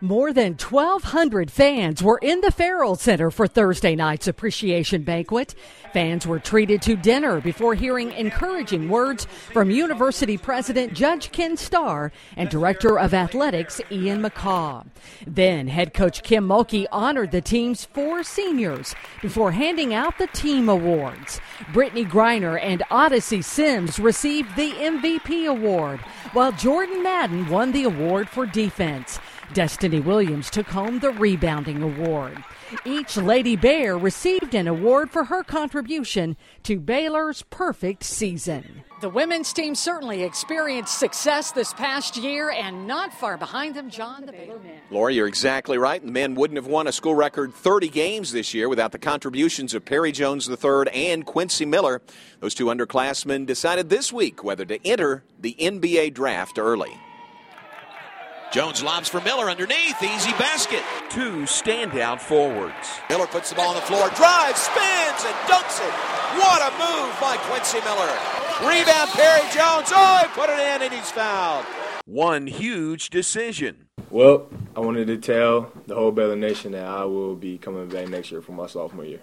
More 0.04 0.34
than 0.34 0.54
1,200 0.54 1.52
fans 1.52 2.02
were 2.02 2.18
in 2.24 2.42
the 2.42 2.50
Farrell 2.50 2.96
Center 2.96 3.30
for 3.30 3.46
Thursday 3.46 3.96
night's 3.96 4.28
appreciation 4.28 5.04
banquet. 5.04 5.54
Fans 5.94 6.26
were 6.26 6.40
treated 6.40 6.82
to 6.82 6.96
dinner 6.96 7.40
before 7.40 7.76
hearing 7.76 8.12
encouraging 8.14 8.90
words 8.90 9.26
from 9.54 9.70
University 9.70 10.40
President 10.40 10.96
Judge 10.96 11.32
Ken 11.32 11.56
Starr 11.56 12.12
and 12.36 12.50
Director 12.50 12.98
of 12.98 13.14
Athletics 13.14 13.80
Ian 13.92 14.24
McCaw. 14.24 14.88
Then 15.28 15.68
head 15.68 15.94
coach 15.94 16.24
Kim 16.24 16.48
Mulkey 16.48 16.88
honored 16.92 17.30
the 17.30 17.42
team's 17.42 17.86
four 17.86 18.24
seniors 18.24 18.96
before 19.22 19.52
handing 19.52 19.94
out 19.94 20.18
the 20.18 20.28
team 20.28 20.68
awards. 20.68 21.40
Brittney 21.74 22.10
Griner 22.10 22.60
and 22.60 22.82
Odyssey 22.90 23.44
Sims 23.44 24.00
received 24.00 24.56
the 24.56 24.72
MVP 24.72 25.46
award, 25.46 26.00
while 26.34 26.52
Jordan 26.54 27.04
Madden 27.04 27.48
won 27.50 27.72
the 27.72 27.84
award 27.84 28.28
for 28.28 28.48
defense. 28.48 29.20
Destiny 29.54 30.00
Williams 30.00 30.50
took 30.50 30.68
home 30.68 31.00
the 31.00 31.12
rebounding 31.12 31.82
award. 31.82 32.42
Each 32.86 33.18
Lady 33.18 33.58
Bear 33.58 33.98
received 33.98 34.56
an 34.56 34.68
award 34.68 35.10
for 35.10 35.26
her 35.26 35.44
contribution 35.44 36.38
to 36.64 36.80
Baylor's 36.80 37.44
perfect 37.44 38.04
season. 38.04 38.84
The 39.02 39.10
women's 39.10 39.52
team 39.52 39.76
certainly 39.76 40.24
experienced 40.24 40.98
success 40.98 41.52
this 41.52 41.74
past 41.74 42.16
year, 42.16 42.52
and 42.52 42.88
not 42.88 43.14
far 43.14 43.36
behind 43.36 43.76
them, 43.76 43.90
John, 43.90 44.26
the 44.26 44.32
Baylor 44.32 44.60
men. 44.60 44.80
Laura, 44.90 45.12
you're 45.12 45.28
exactly 45.28 45.78
right. 45.78 46.04
The 46.04 46.12
men 46.12 46.36
wouldn't 46.36 46.58
have 46.58 46.68
won 46.68 46.88
a 46.88 46.92
school 46.92 47.16
record 47.16 47.54
30 47.54 47.90
games 47.90 48.32
this 48.32 48.54
year 48.54 48.70
without 48.70 48.92
the 48.94 49.00
contributions 49.00 49.74
of 49.74 49.84
Perry 49.84 50.12
Jones 50.14 50.48
III 50.50 50.86
and 50.94 51.26
Quincy 51.26 51.66
Miller. 51.66 52.02
Those 52.40 52.54
two 52.54 52.68
underclassmen 52.68 53.46
decided 53.46 53.90
this 53.90 54.14
week 54.14 54.44
whether 54.44 54.66
to 54.66 54.88
enter 54.88 55.24
the 55.40 55.56
NBA 55.60 56.14
draft 56.14 56.58
early. 56.58 56.96
Jones 58.52 58.84
lobs 58.84 59.08
for 59.08 59.22
Miller 59.22 59.50
underneath. 59.50 60.04
Easy 60.04 60.32
basket. 60.34 60.84
Two 61.10 61.44
standout 61.44 62.20
forwards. 62.20 63.00
Miller 63.10 63.26
puts 63.28 63.50
the 63.50 63.56
ball 63.56 63.70
on 63.70 63.76
the 63.76 63.82
floor, 63.82 64.10
drives, 64.10 64.60
spins, 64.60 65.24
and 65.24 65.36
dunks 65.48 65.80
it. 65.80 65.94
What 66.38 66.62
a 66.62 66.72
move 66.72 67.18
by 67.22 67.38
Quincy 67.48 67.80
Miller. 67.80 68.12
Rebound, 68.60 69.10
Perry 69.12 69.48
Jones. 69.54 69.88
Oh, 69.94 70.20
he 70.22 70.28
put 70.38 70.50
it 70.50 70.60
in, 70.60 70.82
and 70.82 70.94
he's 70.94 71.10
fouled. 71.12 71.66
One 72.06 72.46
huge 72.46 73.10
decision. 73.10 73.88
Well, 74.10 74.50
I 74.76 74.82
wanted 74.82 75.08
to 75.08 75.18
tell 75.18 75.72
the 75.88 75.96
whole 75.96 76.12
Baylor 76.12 76.36
Nation 76.36 76.74
that 76.74 76.86
I 76.86 77.06
will 77.06 77.36
be 77.36 77.58
coming 77.58 77.88
back 77.88 78.10
next 78.10 78.32
year 78.32 78.42
for 78.42 78.52
my 78.52 78.68
sophomore 78.68 79.06
year. 79.06 79.22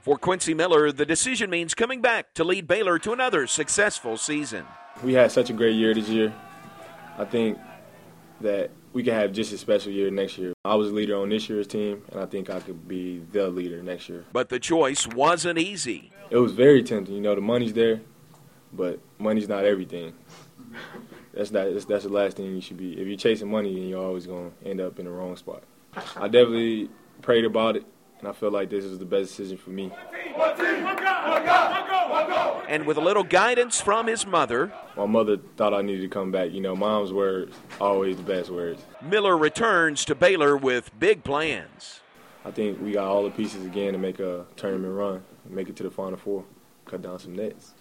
For 0.00 0.18
Quincy 0.18 0.54
Miller, 0.54 0.90
the 0.90 1.06
decision 1.06 1.50
means 1.50 1.74
coming 1.74 2.00
back 2.00 2.34
to 2.34 2.42
lead 2.42 2.66
Baylor 2.66 2.98
to 2.98 3.12
another 3.12 3.46
successful 3.46 4.16
season. 4.16 4.64
We 5.04 5.12
had 5.12 5.30
such 5.30 5.50
a 5.50 5.52
great 5.52 5.76
year 5.76 5.94
this 5.94 6.08
year. 6.08 6.34
I 7.18 7.24
think 7.24 7.58
that 8.40 8.70
we 8.92 9.02
can 9.02 9.14
have 9.14 9.32
just 9.32 9.52
a 9.52 9.58
special 9.58 9.90
year 9.90 10.10
next 10.10 10.38
year. 10.38 10.52
I 10.64 10.76
was 10.76 10.90
a 10.90 10.94
leader 10.94 11.16
on 11.16 11.28
this 11.28 11.48
year's 11.48 11.66
team, 11.66 12.02
and 12.12 12.20
I 12.20 12.26
think 12.26 12.48
I 12.48 12.60
could 12.60 12.86
be 12.86 13.18
the 13.32 13.48
leader 13.48 13.82
next 13.82 14.08
year. 14.08 14.24
But 14.32 14.48
the 14.48 14.60
choice 14.60 15.06
wasn't 15.06 15.58
easy. 15.58 16.12
It 16.30 16.36
was 16.36 16.52
very 16.52 16.82
tempting. 16.82 17.16
You 17.16 17.20
know, 17.20 17.34
the 17.34 17.40
money's 17.40 17.72
there, 17.72 18.00
but 18.72 19.00
money's 19.18 19.48
not 19.48 19.64
everything. 19.64 20.14
That's 21.34 21.50
not. 21.50 21.72
That's, 21.72 21.84
that's 21.86 22.04
the 22.04 22.10
last 22.10 22.36
thing 22.36 22.46
you 22.46 22.60
should 22.60 22.76
be. 22.76 22.92
If 23.00 23.06
you're 23.06 23.16
chasing 23.16 23.50
money, 23.50 23.74
then 23.74 23.88
you're 23.88 24.04
always 24.04 24.26
going 24.26 24.52
to 24.52 24.68
end 24.68 24.80
up 24.80 24.98
in 24.98 25.06
the 25.06 25.10
wrong 25.10 25.36
spot. 25.36 25.64
I 26.16 26.28
definitely 26.28 26.88
prayed 27.22 27.44
about 27.44 27.76
it, 27.76 27.84
and 28.20 28.28
I 28.28 28.32
feel 28.32 28.50
like 28.50 28.70
this 28.70 28.84
is 28.84 28.98
the 28.98 29.04
best 29.04 29.30
decision 29.30 29.56
for 29.56 29.70
me. 29.70 29.90
And 32.68 32.86
with 32.86 32.96
a 32.96 33.00
little 33.00 33.24
guidance 33.24 33.80
from 33.80 34.06
his 34.06 34.26
mother, 34.26 34.72
my 34.96 35.06
mother 35.06 35.38
thought 35.56 35.72
I 35.72 35.82
needed 35.82 36.02
to 36.02 36.08
come 36.08 36.30
back. 36.30 36.52
You 36.52 36.60
know, 36.60 36.76
mom's 36.76 37.12
words 37.12 37.56
always 37.80 38.16
the 38.16 38.22
best 38.22 38.50
words. 38.50 38.82
Miller 39.02 39.36
returns 39.36 40.04
to 40.06 40.14
Baylor 40.14 40.56
with 40.56 40.90
big 40.98 41.24
plans. 41.24 42.00
I 42.44 42.50
think 42.50 42.80
we 42.80 42.92
got 42.92 43.06
all 43.06 43.24
the 43.24 43.30
pieces 43.30 43.64
again 43.64 43.92
to 43.92 43.98
make 43.98 44.20
a 44.20 44.44
tournament 44.56 44.94
run, 44.94 45.22
make 45.48 45.68
it 45.68 45.76
to 45.76 45.82
the 45.82 45.90
Final 45.90 46.18
Four, 46.18 46.44
cut 46.86 47.02
down 47.02 47.18
some 47.18 47.34
nets. 47.34 47.74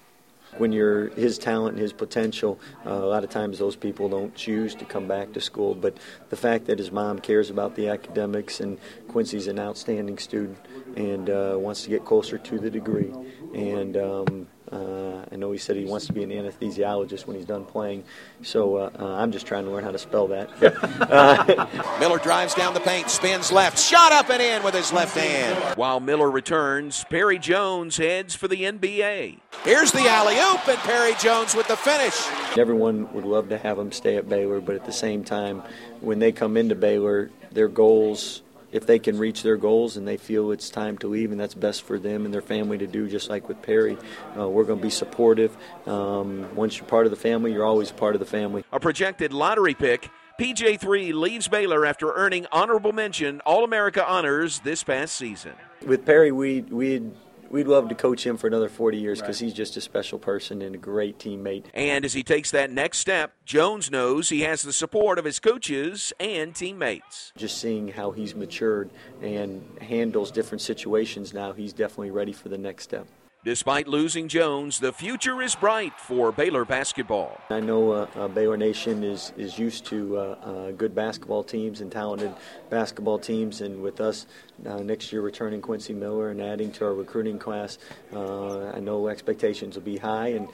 When 0.58 0.72
you're 0.72 1.10
his 1.10 1.38
talent 1.38 1.74
and 1.74 1.82
his 1.82 1.92
potential, 1.92 2.60
uh, 2.86 2.92
a 2.92 3.06
lot 3.06 3.24
of 3.26 3.30
times 3.30 3.60
those 3.60 3.76
people 3.76 4.08
don't 4.08 4.34
choose 4.34 4.74
to 4.76 4.86
come 4.86 5.06
back 5.08 5.34
to 5.34 5.42
school. 5.42 5.76
But 5.76 5.98
the 6.30 6.38
fact 6.38 6.66
that 6.68 6.80
his 6.80 6.90
mom 6.90 7.20
cares 7.20 7.50
about 7.50 7.76
the 7.76 7.90
academics 7.90 8.62
and 8.62 8.80
Quincy's 9.10 9.48
an 9.48 9.60
outstanding 9.60 10.18
student 10.18 10.58
and 10.96 11.30
uh, 11.30 11.56
wants 11.58 11.84
to 11.84 11.90
get 11.90 12.06
closer 12.06 12.38
to 12.38 12.60
the 12.60 12.70
degree. 12.70 13.12
And 13.58 13.98
um, 13.98 14.48
uh, 14.72 15.26
I 15.32 15.36
know 15.36 15.52
he 15.52 15.58
said 15.58 15.78
he 15.78 15.86
wants 15.86 16.06
to 16.08 16.14
be 16.14 16.24
an 16.24 16.30
anesthesiologist 16.30 17.26
when 17.26 17.36
he's 17.36 17.46
done 17.46 17.66
playing, 17.66 18.04
so 18.44 18.76
uh, 18.76 18.92
uh, 19.00 19.06
I'm 19.16 19.32
just 19.32 19.48
trying 19.48 19.66
to 19.66 19.72
learn 19.72 19.84
how 19.84 19.92
to 19.92 19.98
spell 19.98 20.28
that. 20.28 20.50
uh, 21.10 21.98
Miller 22.00 22.20
drives 22.20 22.54
down 22.54 22.74
the 22.74 22.80
paint, 22.82 23.10
spins 23.10 23.52
left, 23.52 23.80
shot 23.80 24.12
up 24.12 24.30
and 24.30 24.42
in 24.42 24.62
with 24.64 24.76
his 24.76 24.94
left 24.94 25.18
hand. 25.18 25.78
While 25.78 26.00
Miller 26.00 26.30
returns, 26.30 27.04
Perry 27.10 27.40
Jones 27.40 27.98
heads 27.98 28.36
for 28.36 28.48
the 28.48 28.62
NBA. 28.64 29.40
Here's 29.64 29.92
the 29.92 30.08
alley 30.08 30.36
oop, 30.36 30.68
and 30.68 30.78
Perry 30.80 31.14
Jones 31.20 31.56
with 31.56 31.68
the 31.68 31.78
finish. 31.78 32.28
Everyone 32.58 33.12
would 33.14 33.26
love 33.26 33.50
to 33.50 33.58
have 33.58 33.80
him 33.80 33.92
stay 33.92 34.18
at 34.18 34.30
Baylor, 34.30 34.62
but 34.62 34.76
at 34.76 34.86
the 34.86 34.92
same 34.92 35.24
time, 35.24 35.64
when 36.02 36.20
they 36.20 36.32
come 36.32 36.58
into 36.58 36.76
Baylor, 36.76 37.32
their 37.52 37.70
goals 37.70 38.44
if 38.72 38.86
they 38.86 39.00
can 39.00 39.18
reach 39.18 39.44
their 39.44 39.58
goals 39.58 39.98
and 39.98 40.08
they 40.08 40.18
feel 40.18 40.52
it's 40.52 40.70
time 40.70 40.98
to 41.00 41.08
leave 41.08 41.32
and 41.32 41.40
that's 41.40 41.54
best 41.54 41.84
for 41.84 42.00
them 42.00 42.26
and 42.26 42.34
their 42.34 42.42
family 42.42 42.78
to 42.78 42.88
do, 42.88 43.08
just 43.08 43.30
like 43.30 43.48
with 43.48 43.62
Perry, 43.62 43.98
uh, 44.38 44.48
we're 44.48 44.64
going 44.64 44.80
to 44.80 44.84
be 44.84 44.90
supportive. 44.90 45.56
Um, 45.86 46.54
once 46.56 46.78
you're 46.78 46.88
part 46.88 47.06
of 47.06 47.12
the 47.12 47.18
family, 47.18 47.54
you're 47.54 47.66
always 47.66 47.92
part 47.92 48.16
of 48.16 48.20
the 48.20 48.26
family. 48.26 48.64
A 48.72 48.80
projected 48.80 49.34
lottery 49.34 49.74
pick. 49.74 50.10
PJ3 50.40 51.14
leaves 51.14 51.48
Baylor 51.48 51.84
after 51.86 52.14
earning 52.14 52.46
honorable 52.52 52.92
mention 52.92 53.40
All 53.42 53.64
America 53.64 54.08
honors 54.08 54.60
this 54.60 54.84
past 54.84 55.16
season. 55.16 55.54
With 55.86 56.06
Perry, 56.06 56.32
we 56.32 56.62
we 56.62 57.12
we'd 57.50 57.68
love 57.68 57.90
to 57.90 57.96
coach 57.96 58.26
him 58.26 58.38
for 58.38 58.48
another 58.48 58.70
40 58.70 58.98
years 58.98 59.20
because 59.20 59.42
right. 59.42 59.46
he's 59.48 59.54
just 59.54 59.78
a 59.78 59.82
special 59.82 60.20
person 60.20 60.62
and 60.62 60.76
a 60.76 60.78
great 60.78 61.20
teammate. 61.20 61.66
And 61.74 62.06
as 62.06 62.14
he 62.14 62.24
takes 62.24 62.52
that 62.52 62.72
next 62.72 63.00
step, 63.00 63.34
Jones 63.46 63.92
knows 63.92 64.30
he 64.30 64.42
has 64.42 64.62
the 64.62 64.74
support 64.74 65.20
of 65.20 65.26
his 65.26 65.40
coaches 65.40 66.14
and 66.20 66.56
teammates. 66.56 67.32
Just 67.38 67.60
seeing 67.60 67.90
how 67.90 68.12
he's 68.12 68.36
matured 68.36 68.90
and 69.22 69.64
handles 69.82 70.32
different 70.32 70.62
situations 70.62 71.34
now, 71.34 71.54
he's 71.54 71.74
definitely 71.74 72.12
ready 72.12 72.34
for 72.34 72.50
the 72.50 72.58
next 72.58 72.84
step. 72.84 73.08
Despite 73.48 73.88
losing 73.88 74.28
Jones, 74.28 74.78
the 74.78 74.92
future 74.92 75.42
is 75.42 75.56
bright 75.56 75.98
for 75.98 76.34
Baylor 76.34 76.66
basketball. 76.66 77.40
I 77.50 77.62
know 77.62 77.92
uh, 77.94 78.08
uh, 78.14 78.28
Baylor 78.28 78.58
Nation 78.58 79.06
is, 79.06 79.32
is 79.38 79.58
used 79.58 79.86
to 79.86 80.18
uh, 80.18 80.22
uh 80.22 80.72
good 80.72 80.94
basketball 80.94 81.46
teams 81.46 81.80
and 81.80 81.90
talented 81.90 82.34
basketball 82.70 83.18
teams, 83.18 83.62
and 83.62 83.82
with 83.82 84.02
us 84.02 84.26
uh, 84.66 84.80
next 84.80 85.14
year 85.14 85.22
returning 85.22 85.62
Quincy 85.62 85.94
Miller 85.94 86.32
and 86.32 86.42
adding 86.42 86.74
to 86.74 86.84
our 86.84 86.94
recruiting 86.94 87.40
class, 87.40 87.78
uh, 88.12 88.72
I 88.72 88.82
know 88.82 89.08
expectations 89.08 89.76
will 89.76 89.84
be 89.84 89.96
high, 89.96 90.28
and 90.38 90.50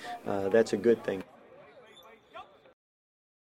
that's 0.54 0.74
a 0.74 0.78
good 0.78 1.04
thing. 1.04 1.24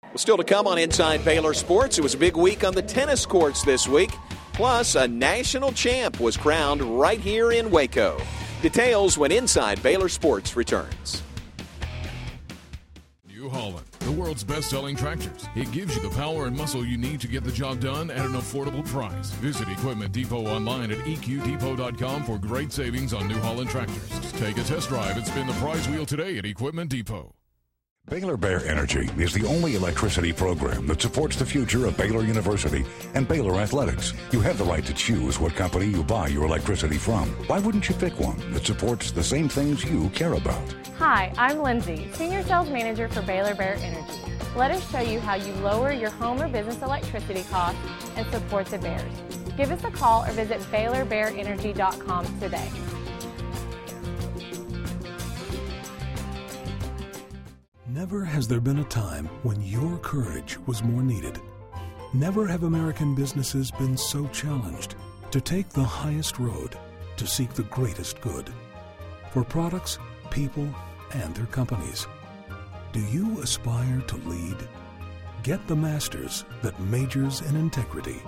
Well, 0.04 0.18
still 0.18 0.38
to 0.38 0.44
come 0.44 0.68
on 0.68 0.78
Inside 0.78 1.26
Baylor 1.26 1.56
Sports, 1.56 1.98
it 1.98 2.04
was 2.04 2.14
a 2.14 2.20
big 2.20 2.38
week 2.38 2.64
on 2.64 2.76
the 2.76 2.84
tennis 2.84 3.26
courts 3.26 3.64
this 3.64 3.88
week. 3.88 4.12
Plus, 4.54 4.94
a 4.94 5.08
national 5.08 5.72
champ 5.72 6.20
was 6.20 6.38
crowned 6.38 6.84
right 6.84 7.20
here 7.20 7.52
in 7.52 7.72
Waco. 7.72 8.22
Details 8.64 9.18
when 9.18 9.34
Inside 9.34 9.84
Baylor 9.84 10.08
Sports 10.08 10.56
returns. 10.56 11.22
New 13.28 13.50
Holland, 13.50 13.86
the 14.00 14.12
world's 14.14 14.46
best 14.46 14.70
selling 14.70 14.96
tractors. 14.96 15.46
It 15.54 15.70
gives 15.74 15.98
you 15.98 16.02
the 16.02 16.16
power 16.16 16.46
and 16.46 16.56
muscle 16.56 16.86
you 16.86 16.98
need 16.98 17.20
to 17.20 17.28
get 17.28 17.44
the 17.44 17.52
job 17.52 17.82
done 17.82 18.10
at 18.10 18.26
an 18.26 18.32
affordable 18.32 18.86
price. 18.88 19.32
Visit 19.32 19.68
Equipment 19.68 20.14
Depot 20.14 20.48
online 20.48 20.92
at 20.92 21.00
eqdepot.com 21.00 22.24
for 22.24 22.40
great 22.40 22.72
savings 22.72 23.14
on 23.14 23.28
New 23.28 23.40
Holland 23.40 23.70
tractors. 23.70 24.32
Take 24.40 24.58
a 24.58 24.64
test 24.64 24.88
drive 24.88 25.18
and 25.18 25.28
spin 25.28 25.46
the 25.46 25.54
prize 25.56 25.86
wheel 25.90 26.06
today 26.06 26.38
at 26.38 26.46
Equipment 26.46 26.90
Depot. 26.90 27.36
Baylor 28.10 28.36
Bear 28.36 28.68
Energy 28.68 29.10
is 29.18 29.34
the 29.34 29.48
only 29.48 29.76
electricity 29.76 30.34
program 30.34 30.86
that 30.88 31.02
supports 31.02 31.38
the 31.38 31.46
future 31.46 31.86
of 31.86 31.96
Baylor 31.96 32.24
University 32.26 32.86
and 33.14 33.26
Baylor 33.26 33.62
athletics. 33.62 34.12
You 34.34 34.42
have 34.42 34.58
the 34.58 34.66
right 34.66 34.86
to 34.86 34.94
choose 34.94 35.40
what 35.40 35.56
company 35.56 35.86
you 35.86 36.04
buy 36.04 36.28
your 36.28 36.44
electricity 36.44 36.98
from. 36.98 37.30
Why 37.48 37.60
wouldn't 37.60 37.88
you 37.88 37.96
pick 37.96 38.20
one 38.20 38.52
that 38.52 38.66
supports 38.66 39.12
the 39.12 39.24
same 39.24 39.48
things 39.48 39.86
you 39.86 40.10
care 40.10 40.34
about? 40.34 40.76
Hi, 40.98 41.34
I'm 41.38 41.60
Lindsay, 41.60 42.10
Senior 42.12 42.44
Sales 42.44 42.70
Manager 42.70 43.08
for 43.08 43.22
Baylor 43.22 43.56
Bear 43.56 43.76
Energy. 43.76 44.20
Let 44.54 44.72
us 44.72 44.92
show 44.92 45.00
you 45.00 45.22
how 45.22 45.36
you 45.36 45.54
lower 45.54 45.94
your 45.94 46.12
home 46.12 46.42
or 46.42 46.50
business 46.50 46.82
electricity 46.82 47.44
costs 47.50 47.80
and 48.18 48.28
support 48.28 48.66
the 48.66 48.80
Bears. 48.80 49.14
Give 49.56 49.72
us 49.72 49.84
a 49.86 49.92
call 49.92 50.26
or 50.26 50.32
visit 50.34 50.60
BaylorBearEnergy.com 50.74 52.40
today. 52.42 52.70
Never 57.94 58.26
has 58.26 58.48
there 58.48 58.60
been 58.60 58.80
a 58.80 58.84
time 58.86 59.28
when 59.44 59.62
your 59.62 60.00
courage 60.00 60.58
was 60.66 60.82
more 60.82 61.04
needed. 61.04 61.40
Never 62.12 62.48
have 62.48 62.64
American 62.64 63.14
businesses 63.14 63.70
been 63.70 63.96
so 63.96 64.26
challenged 64.30 64.96
to 65.30 65.40
take 65.40 65.70
the 65.70 65.84
highest 65.84 66.40
road 66.40 66.76
to 67.18 67.28
seek 67.28 67.54
the 67.54 67.70
greatest 67.70 68.20
good 68.20 68.52
for 69.32 69.44
products, 69.44 70.00
people, 70.32 70.68
and 71.12 71.36
their 71.36 71.46
companies. 71.46 72.08
Do 72.94 73.00
you 73.00 73.40
aspire 73.42 74.02
to 74.08 74.16
lead? 74.28 74.58
Get 75.44 75.68
the 75.68 75.76
master's 75.76 76.46
that 76.64 76.80
majors 76.80 77.42
in 77.42 77.56
integrity. 77.56 78.24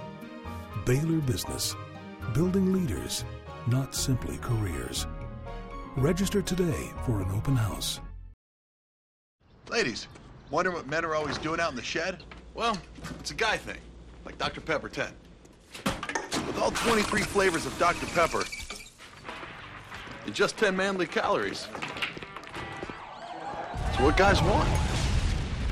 Baylor 0.86 1.22
Business, 1.22 1.76
building 2.36 2.72
leaders, 2.72 3.26
not 3.66 3.96
simply 3.96 4.38
careers. 4.38 5.08
Register 5.98 6.44
today 6.44 6.92
for 7.04 7.20
an 7.20 7.32
open 7.32 7.56
house. 7.56 8.00
Ladies, 9.70 10.08
wondering 10.52 10.76
what 10.76 10.88
men 10.88 11.04
are 11.04 11.16
always 11.16 11.38
doing 11.40 11.60
out 11.60 11.72
in 11.72 11.76
the 11.76 11.82
shed? 11.82 12.24
Well, 12.54 12.78
it's 13.20 13.32
a 13.32 13.36
guy 13.36 13.58
thing, 13.58 13.80
like 14.24 14.38
Dr. 14.38 14.62
Pepper 14.62 14.90
10. 14.90 15.08
With 15.86 16.60
all 16.62 16.72
23 16.72 17.24
flavors 17.24 17.66
of 17.66 17.78
Dr. 17.80 18.06
Pepper, 18.08 18.44
and 20.26 20.36
just 20.36 20.58
10 20.58 20.76
manly 20.76 21.08
calories. 21.08 21.68
It's 23.90 24.00
what 24.00 24.16
guys 24.18 24.42
want. 24.44 24.70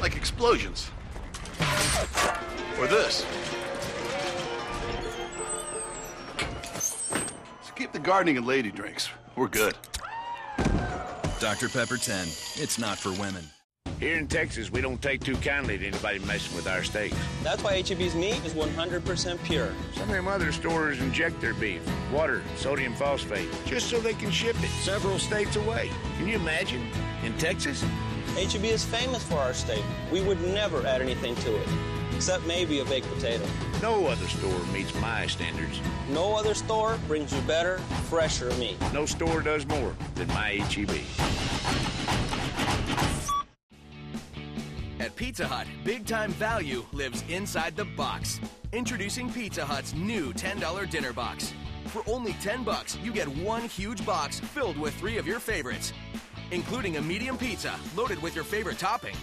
Like 0.01 0.15
explosions. 0.15 0.89
Or 2.79 2.87
this. 2.87 3.25
So 7.61 7.73
keep 7.75 7.91
the 7.91 7.99
gardening 7.99 8.37
and 8.37 8.47
lady 8.47 8.71
drinks. 8.71 9.09
We're 9.35 9.47
good. 9.47 9.77
Dr. 11.39 11.69
Pepper 11.69 11.97
10. 11.97 12.27
It's 12.55 12.79
not 12.79 12.97
for 12.97 13.11
women. 13.11 13.43
Here 13.99 14.17
in 14.17 14.27
Texas, 14.27 14.71
we 14.71 14.81
don't 14.81 15.01
take 15.01 15.23
too 15.23 15.35
kindly 15.37 15.77
to 15.77 15.87
anybody 15.87 16.19
messing 16.19 16.55
with 16.55 16.67
our 16.67 16.83
steaks. 16.83 17.15
That's 17.41 17.63
why 17.63 17.81
HEB's 17.81 18.15
meat 18.15 18.43
is 18.45 18.53
100% 18.53 19.43
pure. 19.43 19.71
Some 19.93 20.03
of 20.03 20.09
them 20.09 20.27
other 20.27 20.51
stores 20.51 20.99
inject 20.99 21.39
their 21.39 21.53
beef, 21.53 21.81
water, 22.11 22.41
sodium 22.57 22.93
phosphate, 22.95 23.47
just 23.65 23.89
so 23.89 23.99
they 23.99 24.13
can 24.13 24.29
ship 24.31 24.55
it 24.61 24.69
several 24.81 25.19
states 25.19 25.55
away. 25.55 25.89
Can 26.17 26.27
you 26.27 26.35
imagine? 26.35 26.85
In 27.23 27.37
Texas? 27.37 27.83
HEB 28.35 28.65
is 28.65 28.83
famous 28.83 29.23
for 29.23 29.35
our 29.35 29.53
steak. 29.53 29.83
We 30.11 30.21
would 30.21 30.41
never 30.41 30.85
add 30.85 31.01
anything 31.01 31.35
to 31.35 31.55
it, 31.55 31.67
except 32.15 32.45
maybe 32.45 32.79
a 32.79 32.85
baked 32.85 33.07
potato. 33.13 33.45
No 33.81 34.07
other 34.07 34.27
store 34.27 34.59
meets 34.73 34.93
my 34.95 35.27
standards. 35.27 35.79
No 36.09 36.35
other 36.35 36.53
store 36.53 36.97
brings 37.07 37.33
you 37.33 37.41
better, 37.41 37.77
fresher 38.09 38.51
meat. 38.55 38.77
No 38.91 39.05
store 39.05 39.41
does 39.41 39.65
more 39.67 39.95
than 40.15 40.27
my 40.29 40.55
HEB. 40.69 40.89
Pizza 45.15 45.47
Hut, 45.47 45.67
big 45.83 46.05
time 46.05 46.31
value 46.31 46.85
lives 46.91 47.23
inside 47.29 47.75
the 47.75 47.85
box. 47.85 48.39
Introducing 48.71 49.31
Pizza 49.31 49.63
Hut's 49.63 49.93
new 49.93 50.33
$10 50.33 50.89
dinner 50.89 51.13
box. 51.13 51.53
For 51.87 52.01
only 52.07 52.33
10 52.33 52.63
bucks, 52.63 52.97
you 53.03 53.11
get 53.11 53.27
one 53.27 53.63
huge 53.63 54.05
box 54.05 54.39
filled 54.39 54.77
with 54.77 54.93
three 54.95 55.17
of 55.17 55.27
your 55.27 55.39
favorites, 55.39 55.93
including 56.51 56.97
a 56.97 57.01
medium 57.01 57.37
pizza 57.37 57.79
loaded 57.95 58.21
with 58.21 58.33
your 58.33 58.43
favorite 58.43 58.79
topping, 58.79 59.15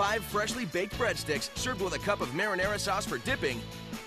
five 0.00 0.24
freshly 0.24 0.64
baked 0.64 0.96
breadsticks 0.98 1.54
served 1.58 1.82
with 1.82 1.94
a 1.94 1.98
cup 1.98 2.22
of 2.22 2.28
marinara 2.28 2.78
sauce 2.78 3.04
for 3.04 3.18
dipping, 3.18 3.60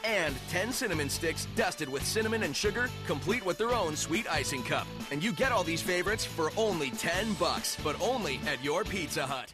and 0.04 0.34
10 0.49 0.71
cinnamon 0.71 1.10
sticks 1.10 1.47
dusted 1.56 1.88
with 1.88 2.04
cinnamon 2.04 2.43
and 2.43 2.56
sugar, 2.56 2.89
complete 3.06 3.45
with 3.45 3.60
their 3.60 3.73
own 3.73 3.95
sweet 3.95 4.28
icing 4.28 4.63
cup. 4.63 4.88
And 5.12 5.23
you 5.23 5.32
get 5.32 5.52
all 5.52 5.63
these 5.63 5.82
favorites 5.82 6.26
for 6.26 6.52
only 6.58 6.89
10 6.89 7.34
bucks, 7.34 7.78
but 7.84 7.99
only 8.02 8.39
at 8.47 8.63
your 8.63 8.84
Pizza 8.84 9.28
Hut. 9.28 9.54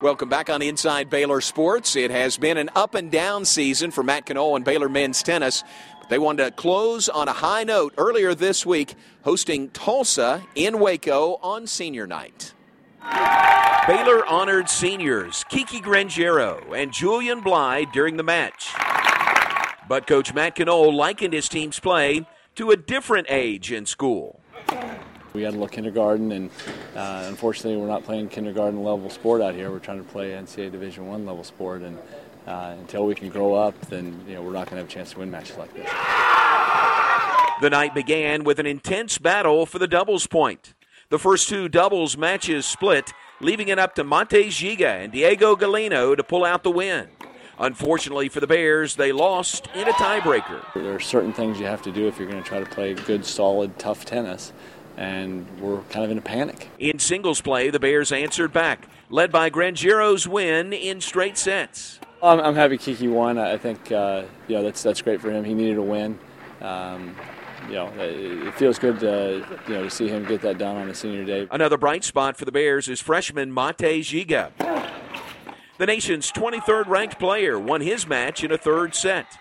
Welcome 0.00 0.28
back 0.28 0.48
on 0.48 0.62
Inside 0.62 1.10
Baylor 1.10 1.40
Sports. 1.40 1.96
It 1.96 2.12
has 2.12 2.38
been 2.38 2.56
an 2.56 2.70
up 2.76 2.94
and 2.94 3.10
down 3.10 3.44
season 3.44 3.90
for 3.90 4.04
Matt 4.04 4.28
Knoll 4.28 4.54
and 4.54 4.64
Baylor 4.64 4.88
men's 4.88 5.24
tennis. 5.24 5.64
But 5.98 6.08
they 6.08 6.20
wanted 6.20 6.44
to 6.44 6.50
close 6.52 7.08
on 7.08 7.26
a 7.26 7.32
high 7.32 7.64
note 7.64 7.94
earlier 7.98 8.32
this 8.32 8.64
week, 8.64 8.94
hosting 9.24 9.70
Tulsa 9.70 10.46
in 10.54 10.78
Waco 10.78 11.40
on 11.42 11.66
senior 11.66 12.06
night. 12.06 12.54
Baylor 13.88 14.24
honored 14.24 14.70
seniors 14.70 15.42
Kiki 15.48 15.80
Grangeiro 15.80 16.72
and 16.80 16.92
Julian 16.92 17.40
Bly 17.40 17.82
during 17.92 18.16
the 18.18 18.22
match. 18.22 18.72
But 19.88 20.06
Coach 20.06 20.32
Matt 20.32 20.56
Knoll 20.60 20.94
likened 20.94 21.32
his 21.32 21.48
team's 21.48 21.80
play 21.80 22.24
to 22.54 22.70
a 22.70 22.76
different 22.76 23.26
age 23.28 23.72
in 23.72 23.84
school. 23.84 24.38
We 25.38 25.44
got 25.44 25.50
a 25.50 25.52
little 25.52 25.68
kindergarten, 25.68 26.32
and 26.32 26.50
uh, 26.96 27.26
unfortunately, 27.28 27.76
we're 27.80 27.86
not 27.86 28.02
playing 28.02 28.28
kindergarten 28.28 28.82
level 28.82 29.08
sport 29.08 29.40
out 29.40 29.54
here. 29.54 29.70
We're 29.70 29.78
trying 29.78 30.04
to 30.04 30.10
play 30.10 30.30
NCAA 30.32 30.72
Division 30.72 31.06
One 31.06 31.24
level 31.24 31.44
sport, 31.44 31.82
and 31.82 31.96
uh, 32.44 32.74
until 32.76 33.06
we 33.06 33.14
can 33.14 33.28
grow 33.28 33.54
up, 33.54 33.80
then 33.82 34.20
you 34.26 34.34
know 34.34 34.42
we're 34.42 34.50
not 34.50 34.68
going 34.68 34.70
to 34.70 34.76
have 34.78 34.88
a 34.88 34.92
chance 34.92 35.12
to 35.12 35.20
win 35.20 35.30
matches 35.30 35.56
like 35.56 35.72
this. 35.74 35.88
The 37.60 37.70
night 37.70 37.94
began 37.94 38.42
with 38.42 38.58
an 38.58 38.66
intense 38.66 39.18
battle 39.18 39.64
for 39.64 39.78
the 39.78 39.86
doubles 39.86 40.26
point. 40.26 40.74
The 41.08 41.20
first 41.20 41.48
two 41.48 41.68
doubles 41.68 42.18
matches 42.18 42.66
split, 42.66 43.12
leaving 43.40 43.68
it 43.68 43.78
up 43.78 43.94
to 43.94 44.02
Monte 44.02 44.48
Giga 44.48 45.04
and 45.04 45.12
Diego 45.12 45.54
Galeano 45.54 46.16
to 46.16 46.24
pull 46.24 46.44
out 46.44 46.64
the 46.64 46.72
win. 46.72 47.06
Unfortunately 47.60 48.28
for 48.28 48.38
the 48.38 48.46
Bears, 48.46 48.94
they 48.96 49.10
lost 49.10 49.68
in 49.74 49.88
a 49.88 49.92
tiebreaker. 49.92 50.62
There 50.74 50.94
are 50.94 51.00
certain 51.00 51.32
things 51.32 51.58
you 51.58 51.66
have 51.66 51.82
to 51.82 51.92
do 51.92 52.06
if 52.06 52.18
you're 52.18 52.28
going 52.28 52.42
to 52.42 52.48
try 52.48 52.60
to 52.60 52.66
play 52.66 52.94
good, 52.94 53.24
solid, 53.24 53.78
tough 53.78 54.04
tennis 54.04 54.52
and 54.98 55.46
we're 55.60 55.80
kind 55.82 56.04
of 56.04 56.10
in 56.10 56.18
a 56.18 56.22
panic. 56.22 56.68
In 56.78 56.98
singles 56.98 57.40
play, 57.40 57.70
the 57.70 57.78
Bears 57.78 58.10
answered 58.10 58.52
back, 58.52 58.88
led 59.08 59.30
by 59.30 59.48
Grangeiro's 59.48 60.26
win 60.26 60.72
in 60.72 61.00
straight 61.00 61.38
sets. 61.38 62.00
I'm, 62.20 62.40
I'm 62.40 62.54
happy 62.56 62.76
Kiki 62.78 63.06
won. 63.06 63.38
I 63.38 63.56
think 63.56 63.92
uh, 63.92 64.24
you 64.48 64.56
know 64.56 64.64
that's 64.64 64.82
that's 64.82 65.00
great 65.00 65.20
for 65.20 65.30
him. 65.30 65.44
He 65.44 65.54
needed 65.54 65.78
a 65.78 65.82
win. 65.82 66.18
Um, 66.60 67.14
you 67.68 67.74
know, 67.74 67.92
it 67.96 68.54
feels 68.54 68.78
good 68.78 68.98
to 69.00 69.46
you 69.68 69.74
know 69.74 69.84
to 69.84 69.90
see 69.90 70.08
him 70.08 70.24
get 70.24 70.42
that 70.42 70.58
done 70.58 70.76
on 70.76 70.88
a 70.90 70.94
senior 70.94 71.24
day. 71.24 71.46
Another 71.50 71.78
bright 71.78 72.02
spot 72.02 72.36
for 72.36 72.44
the 72.44 72.52
Bears 72.52 72.88
is 72.88 73.00
freshman 73.00 73.54
Mate 73.54 73.76
Giga. 73.76 74.50
The 75.78 75.86
nation's 75.86 76.32
23rd 76.32 76.88
ranked 76.88 77.20
player 77.20 77.56
won 77.56 77.82
his 77.82 78.04
match 78.08 78.42
in 78.42 78.50
a 78.50 78.58
third 78.58 78.96
set. 78.96 79.38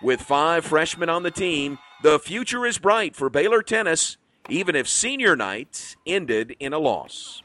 With 0.00 0.20
five 0.20 0.64
freshmen 0.64 1.08
on 1.08 1.24
the 1.24 1.32
team, 1.32 1.78
the 2.04 2.20
future 2.20 2.64
is 2.64 2.78
bright 2.78 3.16
for 3.16 3.28
Baylor 3.28 3.60
tennis 3.60 4.16
even 4.50 4.76
if 4.76 4.88
senior 4.88 5.36
night 5.36 5.96
ended 6.06 6.56
in 6.60 6.72
a 6.72 6.78
loss. 6.78 7.42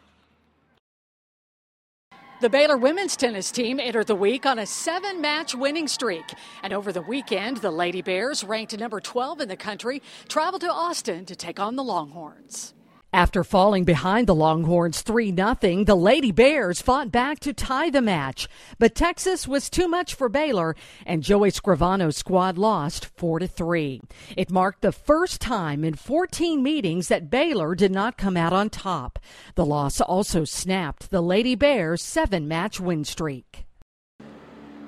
The 2.42 2.50
Baylor 2.50 2.76
women's 2.76 3.16
tennis 3.16 3.50
team 3.50 3.80
entered 3.80 4.08
the 4.08 4.16
week 4.16 4.46
on 4.46 4.60
a 4.60 4.66
seven 4.66 5.22
match 5.22 5.56
winning 5.56 5.88
streak. 5.88 6.26
And 6.64 6.74
over 6.74 6.92
the 6.92 7.02
weekend, 7.02 7.58
the 7.58 7.72
Lady 7.72 8.02
Bears, 8.02 8.44
ranked 8.44 8.78
number 8.78 9.00
12 9.00 9.42
in 9.42 9.48
the 9.48 9.56
country, 9.56 10.02
traveled 10.28 10.62
to 10.62 10.72
Austin 10.72 11.26
to 11.26 11.36
take 11.36 11.62
on 11.62 11.78
the 11.78 11.84
Longhorns. 11.84 12.74
After 13.16 13.46
falling 13.46 13.86
behind 13.86 14.28
the 14.28 14.36
Longhorns 14.36 15.02
3 15.02 15.34
0, 15.34 15.86
the 15.86 15.96
Lady 15.96 16.34
Bears 16.34 16.82
fought 16.82 17.14
back 17.14 17.40
to 17.40 17.54
tie 17.54 17.90
the 17.90 18.02
match. 18.02 18.50
But 18.78 18.94
Texas 18.94 19.48
was 19.48 19.70
too 19.70 19.88
much 19.88 20.14
for 20.14 20.28
Baylor, 20.28 20.76
and 21.06 21.24
Joey 21.24 21.52
Scrivano's 21.52 22.18
squad 22.18 22.58
lost 22.58 23.06
4 23.16 23.48
3. 23.48 24.02
It 24.36 24.52
marked 24.52 24.82
the 24.82 24.92
first 24.92 25.40
time 25.40 25.86
in 25.86 25.94
14 25.94 26.62
meetings 26.62 27.08
that 27.08 27.30
Baylor 27.30 27.74
did 27.74 27.94
not 27.94 28.18
come 28.18 28.36
out 28.36 28.52
on 28.52 28.70
top. 28.70 29.18
The 29.56 29.66
loss 29.66 30.02
also 30.02 30.44
snapped 30.44 31.10
the 31.10 31.22
Lady 31.22 31.56
Bears' 31.56 32.02
seven 32.02 32.50
match 32.50 32.82
win 32.82 33.06
streak. 33.06 33.66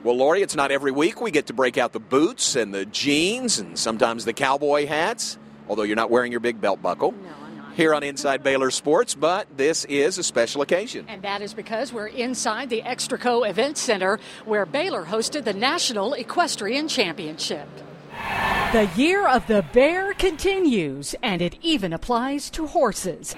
Well, 0.04 0.18
Lori, 0.18 0.42
it's 0.42 0.54
not 0.54 0.70
every 0.70 0.92
week 0.92 1.22
we 1.22 1.32
get 1.32 1.48
to 1.48 1.54
break 1.54 1.78
out 1.78 1.94
the 1.94 2.02
boots 2.02 2.58
and 2.58 2.74
the 2.74 2.86
jeans 2.88 3.58
and 3.58 3.80
sometimes 3.80 4.26
the 4.26 4.34
cowboy 4.34 4.86
hats, 4.86 5.38
although 5.70 5.84
you're 5.84 5.96
not 5.96 6.12
wearing 6.12 6.34
your 6.34 6.42
big 6.42 6.60
belt 6.60 6.82
buckle. 6.82 7.13
No 7.13 7.46
here 7.78 7.94
on 7.94 8.02
Inside 8.02 8.42
Baylor 8.42 8.72
Sports, 8.72 9.13
but 9.13 9.48
this 9.56 9.86
is 9.86 10.18
a 10.18 10.24
special 10.24 10.63
occasion. 10.63 11.06
And 11.08 11.22
that 11.22 11.44
is 11.44 11.54
because 11.54 11.94
we're 11.94 12.08
inside 12.08 12.72
the 12.72 12.82
Extraco 12.82 13.48
Event 13.48 13.78
Center 13.78 14.20
where 14.46 14.66
Baylor 14.66 15.06
hosted 15.06 15.44
the 15.44 15.54
National 15.54 16.13
Equestrian 16.13 16.88
Championship. 16.88 17.70
The 18.74 18.90
year 18.96 19.28
of 19.28 19.46
the 19.46 19.63
bear 19.74 20.16
continues, 20.16 21.13
and 21.22 21.40
it 21.40 21.56
even 21.62 21.94
applies 21.94 22.50
to 22.50 22.66
horses. 22.66 23.36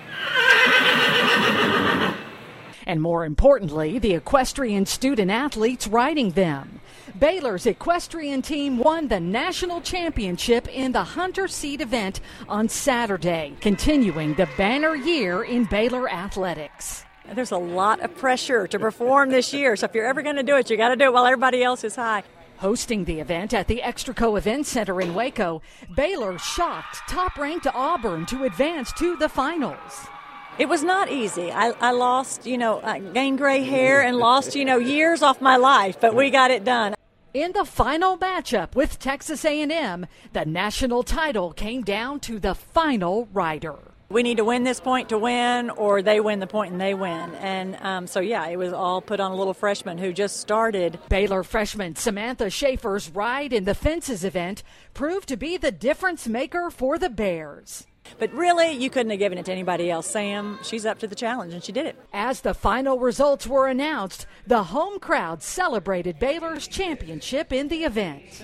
And 2.89 3.03
more 3.03 3.23
importantly, 3.23 3.99
the 3.99 4.15
equestrian 4.15 4.83
student 4.83 5.29
athletes 5.29 5.87
riding 5.87 6.31
them. 6.31 6.81
Baylor's 7.19 7.67
equestrian 7.67 8.41
team 8.41 8.79
won 8.79 9.09
the 9.09 9.19
national 9.19 9.79
championship 9.81 10.67
in 10.67 10.91
the 10.91 11.03
Hunter 11.03 11.47
Seat 11.47 11.81
event 11.81 12.19
on 12.47 12.67
Saturday, 12.67 13.55
continuing 13.61 14.33
the 14.33 14.49
banner 14.57 14.95
year 14.95 15.43
in 15.43 15.65
Baylor 15.65 16.09
athletics. 16.09 17.05
There's 17.31 17.51
a 17.51 17.57
lot 17.57 17.99
of 17.99 18.15
pressure 18.15 18.65
to 18.65 18.79
perform 18.79 19.29
this 19.29 19.53
year, 19.53 19.75
so 19.75 19.85
if 19.85 19.93
you're 19.93 20.07
ever 20.07 20.23
going 20.23 20.37
to 20.37 20.43
do 20.43 20.55
it, 20.55 20.71
you 20.71 20.75
got 20.75 20.89
to 20.89 20.95
do 20.95 21.05
it 21.05 21.13
while 21.13 21.27
everybody 21.27 21.61
else 21.61 21.83
is 21.83 21.95
high. 21.95 22.23
Hosting 22.57 23.05
the 23.05 23.19
event 23.19 23.53
at 23.53 23.67
the 23.67 23.81
Extraco 23.85 24.35
Event 24.35 24.65
Center 24.65 24.99
in 24.99 25.13
Waco, 25.13 25.61
Baylor 25.95 26.39
shocked 26.39 27.07
top 27.07 27.37
ranked 27.37 27.67
Auburn 27.67 28.25
to 28.25 28.45
advance 28.45 28.91
to 28.93 29.15
the 29.15 29.29
finals. 29.29 30.07
It 30.59 30.67
was 30.67 30.83
not 30.83 31.09
easy. 31.09 31.53
I, 31.53 31.69
I 31.79 31.91
lost, 31.91 32.45
you 32.45 32.57
know, 32.57 32.81
I 32.83 32.99
gained 32.99 33.37
gray 33.37 33.63
hair 33.63 34.01
and 34.01 34.17
lost, 34.17 34.55
you 34.55 34.65
know, 34.65 34.77
years 34.77 35.21
off 35.21 35.39
my 35.39 35.55
life, 35.55 36.01
but 36.01 36.13
we 36.13 36.29
got 36.29 36.51
it 36.51 36.65
done. 36.65 36.95
In 37.33 37.53
the 37.53 37.63
final 37.63 38.17
matchup 38.17 38.75
with 38.75 38.99
Texas 38.99 39.45
A&M, 39.45 40.05
the 40.33 40.43
national 40.43 41.03
title 41.03 41.53
came 41.53 41.81
down 41.81 42.19
to 42.21 42.39
the 42.39 42.55
final 42.55 43.29
rider. 43.31 43.77
We 44.09 44.21
need 44.21 44.35
to 44.35 44.43
win 44.43 44.65
this 44.65 44.81
point 44.81 45.07
to 45.09 45.17
win, 45.17 45.69
or 45.69 46.01
they 46.01 46.19
win 46.19 46.41
the 46.41 46.47
point 46.47 46.73
and 46.73 46.81
they 46.81 46.93
win. 46.93 47.35
And 47.35 47.77
um, 47.79 48.05
so, 48.05 48.19
yeah, 48.19 48.45
it 48.47 48.57
was 48.57 48.73
all 48.73 48.99
put 48.99 49.21
on 49.21 49.31
a 49.31 49.35
little 49.35 49.53
freshman 49.53 49.97
who 49.97 50.11
just 50.11 50.41
started. 50.41 50.99
Baylor 51.07 51.43
freshman 51.43 51.95
Samantha 51.95 52.49
Schaefer's 52.49 53.09
ride 53.11 53.53
in 53.53 53.63
the 53.63 53.75
fences 53.75 54.25
event 54.25 54.63
proved 54.93 55.29
to 55.29 55.37
be 55.37 55.55
the 55.55 55.71
difference 55.71 56.27
maker 56.27 56.69
for 56.69 56.97
the 56.97 57.09
Bears. 57.09 57.85
But 58.17 58.33
really, 58.33 58.71
you 58.71 58.89
couldn't 58.89 59.11
have 59.11 59.19
given 59.19 59.37
it 59.37 59.45
to 59.45 59.51
anybody 59.51 59.91
else. 59.91 60.07
Sam, 60.07 60.59
she's 60.63 60.85
up 60.85 60.99
to 60.99 61.07
the 61.07 61.15
challenge, 61.15 61.53
and 61.53 61.63
she 61.63 61.71
did 61.71 61.85
it. 61.85 61.95
As 62.11 62.41
the 62.41 62.53
final 62.53 62.99
results 62.99 63.45
were 63.45 63.67
announced, 63.67 64.25
the 64.47 64.63
home 64.63 64.99
crowd 64.99 65.43
celebrated 65.43 66.19
Baylor's 66.19 66.67
championship 66.67 67.53
in 67.53 67.67
the 67.67 67.83
event. 67.83 68.43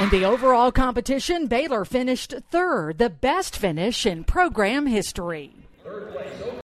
In 0.00 0.08
the 0.10 0.24
overall 0.24 0.72
competition, 0.72 1.46
Baylor 1.46 1.84
finished 1.84 2.34
third, 2.50 2.98
the 2.98 3.08
best 3.08 3.56
finish 3.56 4.04
in 4.04 4.24
program 4.24 4.86
history. 4.86 5.54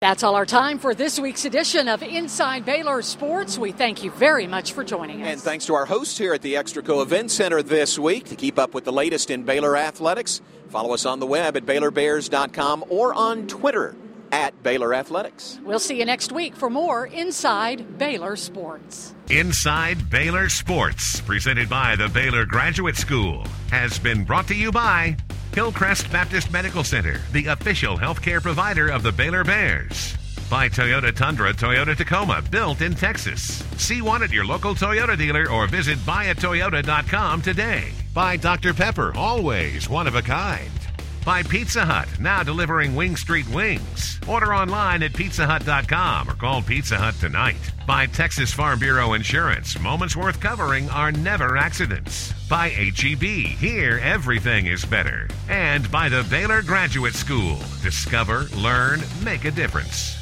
That's 0.02 0.24
all 0.24 0.34
our 0.34 0.44
time 0.44 0.80
for 0.80 0.96
this 0.96 1.20
week's 1.20 1.44
edition 1.44 1.86
of 1.86 2.02
Inside 2.02 2.64
Baylor 2.64 3.02
Sports. 3.02 3.56
We 3.56 3.70
thank 3.70 4.02
you 4.02 4.10
very 4.10 4.48
much 4.48 4.72
for 4.72 4.82
joining 4.82 5.22
us. 5.22 5.28
And 5.28 5.40
thanks 5.40 5.64
to 5.66 5.74
our 5.74 5.84
hosts 5.84 6.18
here 6.18 6.34
at 6.34 6.42
the 6.42 6.54
Extraco 6.54 7.02
Event 7.02 7.30
Center 7.30 7.62
this 7.62 8.00
week. 8.00 8.24
To 8.24 8.34
keep 8.34 8.58
up 8.58 8.74
with 8.74 8.82
the 8.82 8.90
latest 8.92 9.30
in 9.30 9.44
Baylor 9.44 9.76
athletics, 9.76 10.40
follow 10.70 10.92
us 10.92 11.06
on 11.06 11.20
the 11.20 11.26
web 11.28 11.56
at 11.56 11.66
BaylorBears.com 11.66 12.86
or 12.88 13.14
on 13.14 13.46
Twitter 13.46 13.94
at 14.32 14.60
Baylor 14.64 14.92
Athletics. 14.92 15.60
We'll 15.62 15.78
see 15.78 16.00
you 16.00 16.04
next 16.04 16.32
week 16.32 16.56
for 16.56 16.68
more 16.68 17.06
Inside 17.06 17.96
Baylor 17.96 18.34
Sports. 18.34 19.14
Inside 19.30 20.10
Baylor 20.10 20.48
Sports, 20.48 21.20
presented 21.20 21.68
by 21.68 21.94
the 21.94 22.08
Baylor 22.08 22.44
Graduate 22.44 22.96
School, 22.96 23.46
has 23.70 24.00
been 24.00 24.24
brought 24.24 24.48
to 24.48 24.56
you 24.56 24.72
by 24.72 25.16
Hillcrest 25.54 26.10
Baptist 26.10 26.50
Medical 26.50 26.82
Center, 26.82 27.20
the 27.32 27.48
official 27.48 27.98
healthcare 27.98 28.40
provider 28.40 28.88
of 28.88 29.02
the 29.02 29.12
Baylor 29.12 29.44
Bears. 29.44 30.16
By 30.48 30.68
Toyota 30.68 31.14
Tundra, 31.14 31.52
Toyota 31.52 31.96
Tacoma, 31.96 32.42
built 32.50 32.80
in 32.80 32.94
Texas. 32.94 33.62
See 33.76 34.00
one 34.00 34.22
at 34.22 34.30
your 34.30 34.46
local 34.46 34.74
Toyota 34.74 35.16
dealer 35.16 35.50
or 35.50 35.66
visit 35.66 35.98
buyatoyota.com 36.00 37.42
today. 37.42 37.90
By 38.14 38.36
Dr. 38.36 38.72
Pepper, 38.72 39.14
always 39.14 39.88
one 39.88 40.06
of 40.06 40.14
a 40.14 40.22
kind. 40.22 40.81
By 41.24 41.44
Pizza 41.44 41.84
Hut, 41.84 42.08
now 42.18 42.42
delivering 42.42 42.96
Wing 42.96 43.14
Street 43.14 43.48
Wings. 43.50 44.18
Order 44.26 44.52
online 44.52 45.04
at 45.04 45.12
pizzahut.com 45.12 46.28
or 46.28 46.34
call 46.34 46.62
Pizza 46.62 46.98
Hut 46.98 47.14
tonight. 47.20 47.70
By 47.86 48.06
Texas 48.06 48.52
Farm 48.52 48.80
Bureau 48.80 49.12
Insurance, 49.12 49.78
moments 49.78 50.16
worth 50.16 50.40
covering 50.40 50.90
are 50.90 51.12
never 51.12 51.56
accidents. 51.56 52.32
By 52.48 52.70
HEB, 52.70 53.22
here 53.22 54.00
everything 54.02 54.66
is 54.66 54.84
better. 54.84 55.28
And 55.48 55.88
by 55.92 56.08
the 56.08 56.26
Baylor 56.28 56.60
Graduate 56.60 57.14
School, 57.14 57.58
discover, 57.82 58.46
learn, 58.56 59.00
make 59.22 59.44
a 59.44 59.52
difference. 59.52 60.16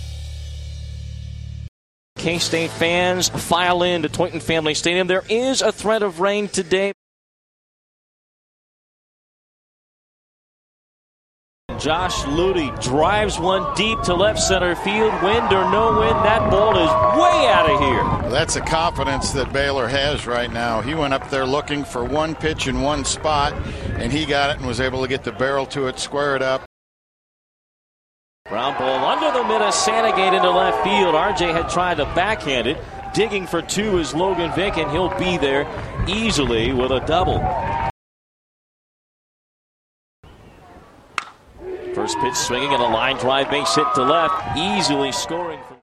K 2.16 2.38
State 2.38 2.70
fans 2.70 3.30
file 3.30 3.82
in 3.82 4.02
to 4.02 4.10
Tointon 4.10 4.40
Family 4.40 4.74
Stadium. 4.74 5.06
There 5.06 5.24
is 5.30 5.62
a 5.62 5.72
threat 5.72 6.02
of 6.02 6.20
rain 6.20 6.48
today. 6.48 6.92
Josh 11.81 12.25
Ludy 12.25 12.79
drives 12.83 13.38
one 13.38 13.75
deep 13.75 14.03
to 14.03 14.14
left 14.14 14.38
center 14.38 14.77
field. 14.77 15.14
Wind 15.23 15.51
or 15.51 15.71
no 15.71 15.99
wind, 15.99 16.14
that 16.27 16.51
ball 16.51 16.77
is 16.77 16.90
way 17.19 17.49
out 17.49 17.71
of 17.71 17.81
here. 17.81 18.31
That's 18.31 18.53
the 18.53 18.61
confidence 18.61 19.31
that 19.33 19.51
Baylor 19.51 19.88
has 19.88 20.27
right 20.27 20.53
now. 20.53 20.83
He 20.83 20.95
went 20.95 21.14
up 21.14 21.31
there 21.31 21.47
looking 21.47 21.85
for 21.85 22.05
one 22.05 22.35
pitch 22.35 22.69
in 22.69 22.83
one 22.83 23.07
spot, 23.07 23.55
and 23.95 24.12
he 24.12 24.27
got 24.27 24.51
it 24.51 24.59
and 24.59 24.66
was 24.66 24.79
able 24.79 25.01
to 25.01 25.09
get 25.09 25.25
the 25.25 25.33
barrel 25.33 25.64
to 25.66 25.87
it, 25.87 25.99
square 25.99 26.37
it 26.37 26.43
up. 26.43 26.66
Ground 28.47 28.77
ball 28.77 29.03
under 29.07 29.31
the 29.38 29.49
middle, 29.49 29.73
Sandegate 29.73 30.35
into 30.35 30.51
left 30.51 30.85
field. 30.85 31.14
RJ 31.14 31.51
had 31.51 31.71
tried 31.71 31.97
to 31.97 32.05
backhand 32.05 32.66
it. 32.66 32.77
Digging 33.14 33.47
for 33.47 33.62
two 33.62 33.97
is 33.97 34.14
Logan 34.14 34.53
Vick, 34.53 34.77
and 34.77 34.90
he'll 34.90 35.16
be 35.19 35.38
there 35.38 35.66
easily 36.07 36.75
with 36.75 36.90
a 36.90 37.01
double. 37.07 37.38
First 42.00 42.18
pitch 42.20 42.34
swinging 42.34 42.72
and 42.72 42.82
a 42.82 42.86
line 42.86 43.18
drive 43.18 43.50
base 43.50 43.74
hit 43.74 43.84
to 43.94 44.02
left, 44.02 44.56
easily 44.56 45.12
scoring. 45.12 45.60